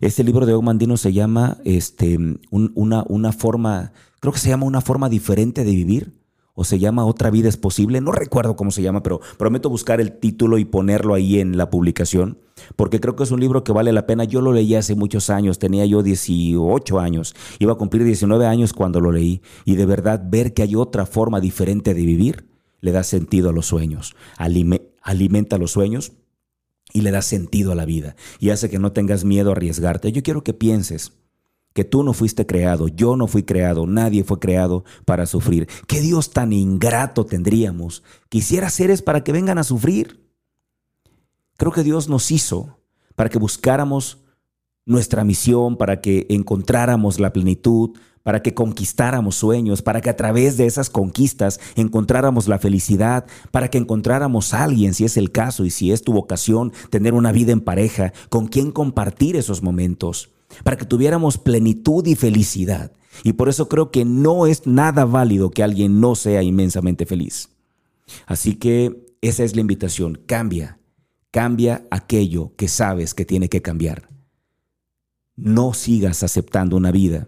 Este 0.00 0.24
libro 0.24 0.44
de 0.46 0.54
Ogmandino 0.54 0.96
se 0.96 1.12
llama 1.12 1.58
este, 1.64 2.18
una, 2.50 3.04
una 3.08 3.32
forma, 3.32 3.92
creo 4.20 4.32
que 4.32 4.38
se 4.38 4.48
llama 4.48 4.66
una 4.66 4.80
forma 4.80 5.08
diferente 5.08 5.64
de 5.64 5.70
vivir 5.70 6.12
o 6.54 6.64
se 6.64 6.78
llama 6.78 7.04
Otra 7.04 7.30
vida 7.30 7.48
es 7.48 7.56
posible, 7.56 8.00
no 8.00 8.12
recuerdo 8.12 8.56
cómo 8.56 8.70
se 8.70 8.82
llama, 8.82 9.02
pero 9.02 9.20
prometo 9.38 9.68
buscar 9.68 10.00
el 10.00 10.12
título 10.12 10.58
y 10.58 10.64
ponerlo 10.64 11.14
ahí 11.14 11.40
en 11.40 11.56
la 11.56 11.70
publicación, 11.70 12.38
porque 12.76 13.00
creo 13.00 13.16
que 13.16 13.24
es 13.24 13.30
un 13.30 13.40
libro 13.40 13.64
que 13.64 13.72
vale 13.72 13.92
la 13.92 14.06
pena. 14.06 14.24
Yo 14.24 14.40
lo 14.40 14.52
leí 14.52 14.74
hace 14.74 14.94
muchos 14.94 15.30
años, 15.30 15.58
tenía 15.58 15.86
yo 15.86 16.02
18 16.02 16.98
años, 16.98 17.34
iba 17.58 17.72
a 17.72 17.76
cumplir 17.76 18.04
19 18.04 18.46
años 18.46 18.72
cuando 18.72 19.00
lo 19.00 19.12
leí, 19.12 19.42
y 19.64 19.76
de 19.76 19.86
verdad 19.86 20.22
ver 20.24 20.54
que 20.54 20.62
hay 20.62 20.74
otra 20.74 21.06
forma 21.06 21.40
diferente 21.40 21.94
de 21.94 22.02
vivir 22.02 22.48
le 22.80 22.92
da 22.92 23.02
sentido 23.02 23.48
a 23.48 23.52
los 23.52 23.66
sueños, 23.66 24.14
alimenta 24.36 25.56
los 25.56 25.70
sueños 25.70 26.12
y 26.92 27.00
le 27.00 27.10
da 27.10 27.22
sentido 27.22 27.72
a 27.72 27.74
la 27.74 27.86
vida, 27.86 28.14
y 28.38 28.50
hace 28.50 28.68
que 28.68 28.78
no 28.78 28.92
tengas 28.92 29.24
miedo 29.24 29.48
a 29.48 29.52
arriesgarte. 29.52 30.12
Yo 30.12 30.22
quiero 30.22 30.44
que 30.44 30.52
pienses 30.52 31.12
que 31.72 31.84
tú 31.84 32.02
no 32.04 32.12
fuiste 32.12 32.46
creado, 32.46 32.88
yo 32.88 33.16
no 33.16 33.26
fui 33.26 33.42
creado, 33.42 33.86
nadie 33.86 34.22
fue 34.22 34.38
creado 34.38 34.84
para 35.04 35.26
sufrir. 35.26 35.66
¿Qué 35.88 36.00
Dios 36.00 36.30
tan 36.30 36.52
ingrato 36.52 37.24
tendríamos? 37.26 38.04
Quisiera 38.28 38.70
seres 38.70 39.02
para 39.02 39.24
que 39.24 39.32
vengan 39.32 39.58
a 39.58 39.64
sufrir. 39.64 40.23
Creo 41.56 41.72
que 41.72 41.82
Dios 41.82 42.08
nos 42.08 42.30
hizo 42.30 42.78
para 43.14 43.30
que 43.30 43.38
buscáramos 43.38 44.18
nuestra 44.86 45.24
misión, 45.24 45.76
para 45.76 46.00
que 46.00 46.26
encontráramos 46.28 47.20
la 47.20 47.32
plenitud, 47.32 47.90
para 48.22 48.42
que 48.42 48.54
conquistáramos 48.54 49.36
sueños, 49.36 49.82
para 49.82 50.00
que 50.00 50.10
a 50.10 50.16
través 50.16 50.56
de 50.56 50.66
esas 50.66 50.90
conquistas 50.90 51.60
encontráramos 51.76 52.48
la 52.48 52.58
felicidad, 52.58 53.26
para 53.50 53.68
que 53.68 53.78
encontráramos 53.78 54.54
a 54.54 54.64
alguien, 54.64 54.94
si 54.94 55.04
es 55.04 55.16
el 55.16 55.30
caso 55.30 55.64
y 55.64 55.70
si 55.70 55.92
es 55.92 56.02
tu 56.02 56.12
vocación, 56.12 56.72
tener 56.90 57.14
una 57.14 57.32
vida 57.32 57.52
en 57.52 57.60
pareja, 57.60 58.12
con 58.30 58.46
quien 58.46 58.72
compartir 58.72 59.36
esos 59.36 59.62
momentos 59.62 60.30
para 60.62 60.76
que 60.76 60.84
tuviéramos 60.84 61.38
plenitud 61.38 62.06
y 62.06 62.14
felicidad. 62.14 62.92
Y 63.22 63.34
por 63.34 63.48
eso 63.48 63.68
creo 63.68 63.90
que 63.90 64.04
no 64.04 64.46
es 64.46 64.66
nada 64.66 65.04
válido 65.04 65.50
que 65.50 65.62
alguien 65.62 66.00
no 66.00 66.14
sea 66.14 66.42
inmensamente 66.42 67.06
feliz. 67.06 67.48
Así 68.26 68.54
que 68.56 69.06
esa 69.20 69.44
es 69.44 69.54
la 69.54 69.60
invitación. 69.60 70.20
Cambia, 70.26 70.78
Cambia 71.34 71.84
aquello 71.90 72.52
que 72.54 72.68
sabes 72.68 73.12
que 73.12 73.24
tiene 73.24 73.48
que 73.48 73.60
cambiar. 73.60 74.08
No 75.34 75.74
sigas 75.74 76.22
aceptando 76.22 76.76
una 76.76 76.92
vida 76.92 77.26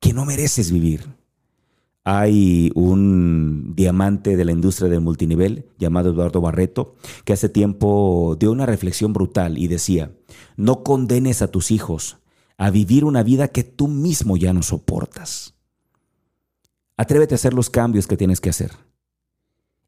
que 0.00 0.12
no 0.12 0.24
mereces 0.24 0.72
vivir. 0.72 1.06
Hay 2.02 2.72
un 2.74 3.74
diamante 3.76 4.36
de 4.36 4.44
la 4.44 4.50
industria 4.50 4.90
del 4.90 5.02
multinivel 5.02 5.68
llamado 5.78 6.10
Eduardo 6.10 6.40
Barreto 6.40 6.96
que 7.24 7.32
hace 7.32 7.48
tiempo 7.48 8.36
dio 8.40 8.50
una 8.50 8.66
reflexión 8.66 9.12
brutal 9.12 9.56
y 9.56 9.68
decía, 9.68 10.10
no 10.56 10.82
condenes 10.82 11.42
a 11.42 11.46
tus 11.46 11.70
hijos 11.70 12.18
a 12.56 12.70
vivir 12.70 13.04
una 13.04 13.22
vida 13.22 13.46
que 13.46 13.62
tú 13.62 13.86
mismo 13.86 14.36
ya 14.36 14.52
no 14.52 14.62
soportas. 14.64 15.54
Atrévete 16.96 17.34
a 17.34 17.36
hacer 17.36 17.54
los 17.54 17.70
cambios 17.70 18.08
que 18.08 18.16
tienes 18.16 18.40
que 18.40 18.50
hacer. 18.50 18.72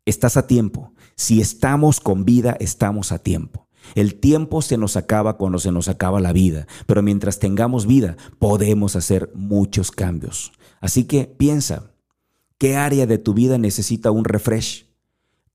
Estás 0.06 0.36
a 0.36 0.46
tiempo. 0.46 0.92
Si 1.16 1.40
estamos 1.40 2.00
con 2.00 2.24
vida, 2.24 2.56
estamos 2.60 3.10
a 3.10 3.18
tiempo. 3.18 3.68
El 3.94 4.16
tiempo 4.20 4.60
se 4.60 4.76
nos 4.76 4.96
acaba 4.96 5.36
cuando 5.36 5.58
se 5.58 5.72
nos 5.72 5.88
acaba 5.88 6.20
la 6.20 6.32
vida, 6.32 6.66
pero 6.86 7.02
mientras 7.02 7.38
tengamos 7.38 7.86
vida 7.86 8.16
podemos 8.38 8.96
hacer 8.96 9.30
muchos 9.34 9.90
cambios. 9.90 10.52
Así 10.80 11.04
que 11.04 11.24
piensa, 11.24 11.92
¿qué 12.58 12.76
área 12.76 13.06
de 13.06 13.18
tu 13.18 13.34
vida 13.34 13.56
necesita 13.56 14.10
un 14.10 14.24
refresh? 14.24 14.86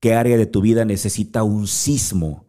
¿Qué 0.00 0.14
área 0.14 0.36
de 0.36 0.46
tu 0.46 0.62
vida 0.62 0.84
necesita 0.84 1.42
un 1.42 1.66
sismo? 1.66 2.46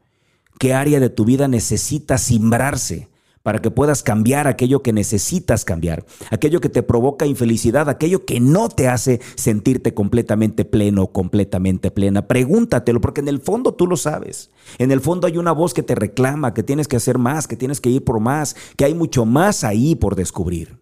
¿Qué 0.58 0.74
área 0.74 1.00
de 1.00 1.10
tu 1.10 1.26
vida 1.26 1.48
necesita 1.48 2.18
simbrarse? 2.18 3.11
Para 3.44 3.60
que 3.60 3.72
puedas 3.72 4.04
cambiar 4.04 4.48
aquello 4.48 4.82
que 4.82 4.94
necesitas 4.94 5.66
cambiar, 5.66 6.06
aquello 6.30 6.62
que 6.62 6.70
te 6.70 6.84
provoca 6.84 7.26
infelicidad, 7.26 7.90
aquello 7.90 8.26
que 8.26 8.40
no 8.40 8.70
te 8.70 8.88
hace 8.88 9.20
sentirte 9.36 9.94
completamente 9.94 10.66
pleno 10.66 11.08
completamente 11.08 11.92
plena. 11.92 12.28
Pregúntatelo, 12.28 13.02
porque 13.02 13.22
en 13.22 13.28
el 13.28 13.40
fondo 13.40 13.74
tú 13.74 13.88
lo 13.88 13.98
sabes. 13.98 14.52
En 14.78 14.92
el 14.92 15.02
fondo 15.02 15.28
hay 15.28 15.38
una 15.38 15.52
voz 15.52 15.74
que 15.74 15.84
te 15.84 15.96
reclama, 15.96 16.54
que 16.54 16.64
tienes 16.64 16.88
que 16.88 16.98
hacer 16.98 17.18
más, 17.18 17.48
que 17.48 17.56
tienes 17.56 17.82
que 17.82 17.90
ir 17.90 18.04
por 18.04 18.20
más, 18.20 18.56
que 18.76 18.86
hay 18.86 18.94
mucho 18.94 19.26
más 19.26 19.64
ahí 19.64 19.96
por 19.96 20.16
descubrir. 20.16 20.80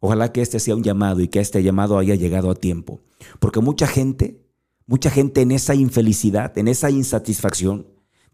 Ojalá 0.00 0.32
que 0.32 0.40
este 0.40 0.60
sea 0.60 0.74
un 0.74 0.82
llamado 0.82 1.20
y 1.20 1.28
que 1.28 1.40
este 1.40 1.62
llamado 1.62 1.98
haya 1.98 2.14
llegado 2.14 2.50
a 2.50 2.54
tiempo, 2.54 3.00
porque 3.38 3.60
mucha 3.60 3.86
gente, 3.86 4.40
mucha 4.86 5.10
gente 5.10 5.42
en 5.42 5.52
esa 5.52 5.74
infelicidad, 5.74 6.56
en 6.56 6.68
esa 6.68 6.90
insatisfacción, 6.90 7.86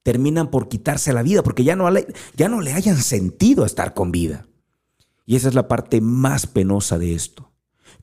terminan 0.06 0.52
por 0.52 0.68
quitarse 0.68 1.12
la 1.12 1.24
vida 1.24 1.42
porque 1.42 1.64
ya 1.64 1.74
no, 1.74 1.92
ya 2.36 2.48
no 2.48 2.60
le 2.60 2.72
hayan 2.72 2.96
sentido 2.96 3.66
estar 3.66 3.92
con 3.92 4.12
vida. 4.12 4.46
Y 5.24 5.34
esa 5.34 5.48
es 5.48 5.54
la 5.54 5.66
parte 5.66 6.00
más 6.00 6.46
penosa 6.46 6.96
de 6.96 7.12
esto, 7.12 7.50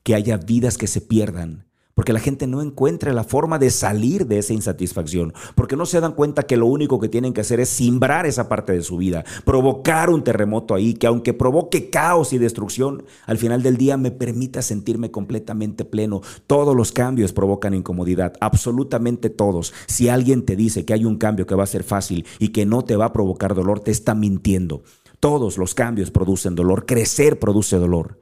que 0.02 0.14
haya 0.14 0.36
vidas 0.36 0.76
que 0.76 0.86
se 0.86 1.00
pierdan 1.00 1.66
porque 1.94 2.12
la 2.12 2.20
gente 2.20 2.46
no 2.46 2.60
encuentra 2.60 3.12
la 3.12 3.24
forma 3.24 3.58
de 3.58 3.70
salir 3.70 4.26
de 4.26 4.38
esa 4.38 4.52
insatisfacción, 4.52 5.32
porque 5.54 5.76
no 5.76 5.86
se 5.86 6.00
dan 6.00 6.12
cuenta 6.12 6.44
que 6.44 6.56
lo 6.56 6.66
único 6.66 7.00
que 7.00 7.08
tienen 7.08 7.32
que 7.32 7.40
hacer 7.40 7.60
es 7.60 7.68
simbrar 7.68 8.26
esa 8.26 8.48
parte 8.48 8.72
de 8.72 8.82
su 8.82 8.96
vida, 8.96 9.24
provocar 9.44 10.10
un 10.10 10.24
terremoto 10.24 10.74
ahí, 10.74 10.94
que 10.94 11.06
aunque 11.06 11.32
provoque 11.32 11.90
caos 11.90 12.32
y 12.32 12.38
destrucción, 12.38 13.04
al 13.26 13.38
final 13.38 13.62
del 13.62 13.76
día 13.76 13.96
me 13.96 14.10
permita 14.10 14.62
sentirme 14.62 15.10
completamente 15.10 15.84
pleno. 15.84 16.22
Todos 16.46 16.76
los 16.76 16.92
cambios 16.92 17.32
provocan 17.32 17.74
incomodidad, 17.74 18.34
absolutamente 18.40 19.30
todos. 19.30 19.72
Si 19.86 20.08
alguien 20.08 20.44
te 20.44 20.56
dice 20.56 20.84
que 20.84 20.94
hay 20.94 21.04
un 21.04 21.16
cambio 21.16 21.46
que 21.46 21.54
va 21.54 21.64
a 21.64 21.68
ser 21.68 21.84
fácil 21.84 22.26
y 22.38 22.48
que 22.48 22.66
no 22.66 22.84
te 22.84 22.96
va 22.96 23.06
a 23.06 23.12
provocar 23.12 23.54
dolor, 23.54 23.80
te 23.80 23.90
está 23.90 24.14
mintiendo. 24.14 24.82
Todos 25.20 25.56
los 25.56 25.74
cambios 25.74 26.10
producen 26.10 26.54
dolor, 26.54 26.86
crecer 26.86 27.38
produce 27.38 27.76
dolor. 27.76 28.18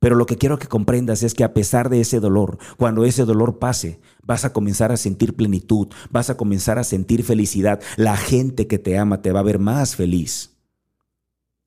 Pero 0.00 0.16
lo 0.16 0.26
que 0.26 0.36
quiero 0.36 0.58
que 0.58 0.68
comprendas 0.68 1.22
es 1.22 1.34
que 1.34 1.44
a 1.44 1.54
pesar 1.54 1.88
de 1.88 2.00
ese 2.00 2.20
dolor, 2.20 2.58
cuando 2.76 3.04
ese 3.04 3.24
dolor 3.24 3.58
pase, 3.58 4.00
vas 4.22 4.44
a 4.44 4.52
comenzar 4.52 4.92
a 4.92 4.96
sentir 4.96 5.34
plenitud, 5.34 5.88
vas 6.10 6.28
a 6.28 6.36
comenzar 6.36 6.78
a 6.78 6.84
sentir 6.84 7.24
felicidad. 7.24 7.80
La 7.96 8.16
gente 8.16 8.66
que 8.66 8.78
te 8.78 8.98
ama 8.98 9.22
te 9.22 9.32
va 9.32 9.40
a 9.40 9.44
ver 9.44 9.58
más 9.58 9.96
feliz. 9.96 10.58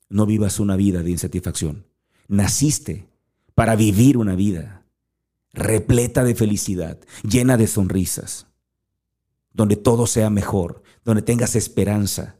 No 0.08 0.24
vivas 0.24 0.60
una 0.60 0.76
vida 0.76 1.02
de 1.02 1.10
insatisfacción. 1.10 1.86
Naciste 2.28 3.08
para 3.54 3.74
vivir 3.74 4.16
una 4.16 4.36
vida 4.36 4.78
repleta 5.52 6.24
de 6.24 6.34
felicidad, 6.34 6.98
llena 7.22 7.56
de 7.56 7.66
sonrisas, 7.66 8.46
donde 9.52 9.76
todo 9.76 10.06
sea 10.06 10.30
mejor, 10.30 10.82
donde 11.04 11.22
tengas 11.22 11.56
esperanza, 11.56 12.36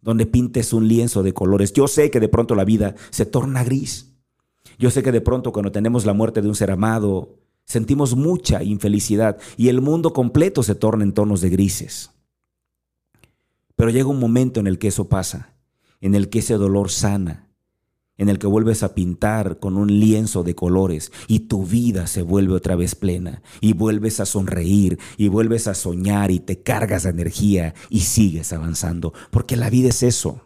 donde 0.00 0.26
pintes 0.26 0.72
un 0.72 0.88
lienzo 0.88 1.22
de 1.22 1.32
colores. 1.32 1.72
Yo 1.72 1.86
sé 1.88 2.10
que 2.10 2.20
de 2.20 2.28
pronto 2.28 2.54
la 2.54 2.64
vida 2.64 2.94
se 3.10 3.26
torna 3.26 3.64
gris. 3.64 4.15
Yo 4.78 4.90
sé 4.90 5.02
que 5.02 5.12
de 5.12 5.20
pronto 5.20 5.52
cuando 5.52 5.72
tenemos 5.72 6.04
la 6.06 6.12
muerte 6.12 6.42
de 6.42 6.48
un 6.48 6.54
ser 6.54 6.70
amado, 6.70 7.38
sentimos 7.64 8.16
mucha 8.16 8.62
infelicidad 8.62 9.38
y 9.56 9.68
el 9.68 9.80
mundo 9.80 10.12
completo 10.12 10.62
se 10.62 10.74
torna 10.74 11.04
en 11.04 11.12
tonos 11.12 11.40
de 11.40 11.50
grises. 11.50 12.10
Pero 13.74 13.90
llega 13.90 14.08
un 14.08 14.20
momento 14.20 14.60
en 14.60 14.66
el 14.66 14.78
que 14.78 14.88
eso 14.88 15.08
pasa, 15.08 15.54
en 16.00 16.14
el 16.14 16.30
que 16.30 16.38
ese 16.38 16.54
dolor 16.54 16.90
sana, 16.90 17.46
en 18.16 18.28
el 18.28 18.38
que 18.38 18.46
vuelves 18.46 18.82
a 18.82 18.94
pintar 18.94 19.58
con 19.58 19.76
un 19.76 20.00
lienzo 20.00 20.42
de 20.42 20.54
colores 20.54 21.12
y 21.28 21.40
tu 21.40 21.64
vida 21.66 22.06
se 22.06 22.22
vuelve 22.22 22.54
otra 22.54 22.76
vez 22.76 22.94
plena 22.94 23.42
y 23.60 23.74
vuelves 23.74 24.20
a 24.20 24.26
sonreír 24.26 24.98
y 25.18 25.28
vuelves 25.28 25.68
a 25.68 25.74
soñar 25.74 26.30
y 26.30 26.40
te 26.40 26.62
cargas 26.62 27.02
de 27.02 27.10
energía 27.10 27.74
y 27.90 28.00
sigues 28.00 28.52
avanzando, 28.52 29.12
porque 29.30 29.56
la 29.56 29.70
vida 29.70 29.90
es 29.90 30.02
eso. 30.02 30.42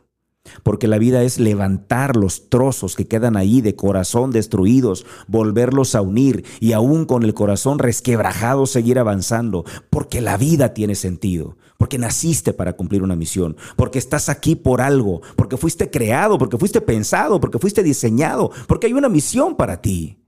Porque 0.62 0.88
la 0.88 0.98
vida 0.98 1.22
es 1.22 1.38
levantar 1.38 2.16
los 2.16 2.48
trozos 2.48 2.96
que 2.96 3.06
quedan 3.06 3.36
ahí 3.36 3.60
de 3.60 3.76
corazón 3.76 4.30
destruidos, 4.30 5.06
volverlos 5.26 5.94
a 5.94 6.02
unir 6.02 6.44
y 6.60 6.72
aún 6.72 7.04
con 7.04 7.22
el 7.22 7.34
corazón 7.34 7.78
resquebrajado 7.78 8.66
seguir 8.66 8.98
avanzando. 8.98 9.64
Porque 9.90 10.20
la 10.20 10.36
vida 10.36 10.74
tiene 10.74 10.94
sentido. 10.94 11.56
Porque 11.78 11.98
naciste 11.98 12.52
para 12.52 12.74
cumplir 12.74 13.02
una 13.02 13.16
misión. 13.16 13.56
Porque 13.76 13.98
estás 13.98 14.28
aquí 14.28 14.54
por 14.54 14.80
algo. 14.80 15.22
Porque 15.36 15.56
fuiste 15.56 15.90
creado. 15.90 16.38
Porque 16.38 16.58
fuiste 16.58 16.80
pensado. 16.80 17.40
Porque 17.40 17.58
fuiste 17.58 17.82
diseñado. 17.82 18.50
Porque 18.68 18.86
hay 18.86 18.92
una 18.92 19.08
misión 19.08 19.56
para 19.56 19.80
ti. 19.80 20.18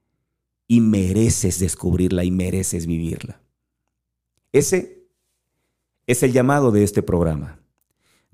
Y 0.67 0.81
mereces 0.81 1.59
descubrirla 1.59 2.25
y 2.25 2.31
mereces 2.31 2.87
vivirla. 2.87 3.43
Ese 4.53 5.07
es 6.07 6.23
el 6.23 6.33
llamado 6.33 6.71
de 6.71 6.85
este 6.85 7.03
programa. 7.03 7.62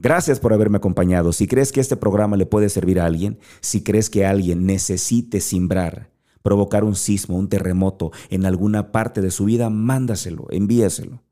Gracias 0.00 0.38
por 0.38 0.52
haberme 0.52 0.76
acompañado. 0.76 1.32
Si 1.32 1.48
crees 1.48 1.72
que 1.72 1.80
este 1.80 1.96
programa 1.96 2.36
le 2.36 2.46
puede 2.46 2.68
servir 2.68 3.00
a 3.00 3.06
alguien, 3.06 3.40
si 3.60 3.82
crees 3.82 4.08
que 4.08 4.24
alguien 4.24 4.64
necesite 4.64 5.40
simbrar, 5.40 6.12
provocar 6.42 6.84
un 6.84 6.94
sismo, 6.94 7.36
un 7.36 7.48
terremoto 7.48 8.12
en 8.30 8.46
alguna 8.46 8.92
parte 8.92 9.20
de 9.20 9.32
su 9.32 9.46
vida, 9.46 9.70
mándaselo, 9.70 10.46
envíaselo. 10.50 11.24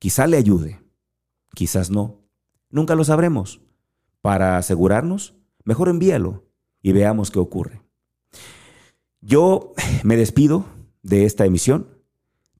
Quizá 0.00 0.26
le 0.26 0.36
ayude, 0.36 0.80
quizás 1.54 1.90
no. 1.90 2.20
Nunca 2.70 2.96
lo 2.96 3.04
sabremos. 3.04 3.60
Para 4.20 4.58
asegurarnos, 4.58 5.36
mejor 5.62 5.88
envíalo 5.88 6.44
y 6.82 6.90
veamos 6.90 7.30
qué 7.30 7.38
ocurre. 7.38 7.82
Yo 9.20 9.74
me 10.02 10.16
despido 10.16 10.64
de 11.02 11.24
esta 11.24 11.46
emisión. 11.46 11.86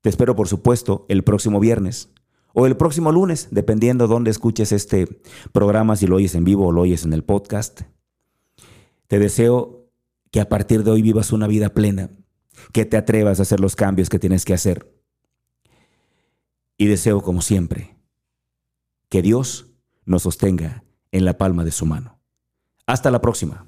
Te 0.02 0.08
espero, 0.08 0.36
por 0.36 0.46
supuesto, 0.46 1.04
el 1.08 1.24
próximo 1.24 1.58
viernes 1.58 2.10
o 2.52 2.66
el 2.66 2.76
próximo 2.76 3.12
lunes, 3.12 3.48
dependiendo 3.50 4.06
dónde 4.06 4.30
escuches 4.30 4.72
este 4.72 5.20
programa, 5.52 5.96
si 5.96 6.06
lo 6.06 6.16
oyes 6.16 6.34
en 6.34 6.44
vivo 6.44 6.66
o 6.66 6.72
lo 6.72 6.82
oyes 6.82 7.04
en 7.04 7.12
el 7.12 7.24
podcast. 7.24 7.82
Te 9.06 9.18
deseo 9.18 9.90
que 10.30 10.40
a 10.40 10.48
partir 10.48 10.84
de 10.84 10.90
hoy 10.90 11.02
vivas 11.02 11.32
una 11.32 11.46
vida 11.46 11.70
plena, 11.70 12.10
que 12.72 12.84
te 12.84 12.96
atrevas 12.96 13.38
a 13.38 13.42
hacer 13.42 13.60
los 13.60 13.76
cambios 13.76 14.08
que 14.08 14.18
tienes 14.18 14.44
que 14.44 14.54
hacer. 14.54 14.92
Y 16.76 16.86
deseo, 16.86 17.22
como 17.22 17.42
siempre, 17.42 17.96
que 19.08 19.22
Dios 19.22 19.66
nos 20.04 20.22
sostenga 20.22 20.84
en 21.12 21.24
la 21.24 21.38
palma 21.38 21.64
de 21.64 21.72
su 21.72 21.86
mano. 21.86 22.18
Hasta 22.86 23.10
la 23.10 23.20
próxima. 23.20 23.67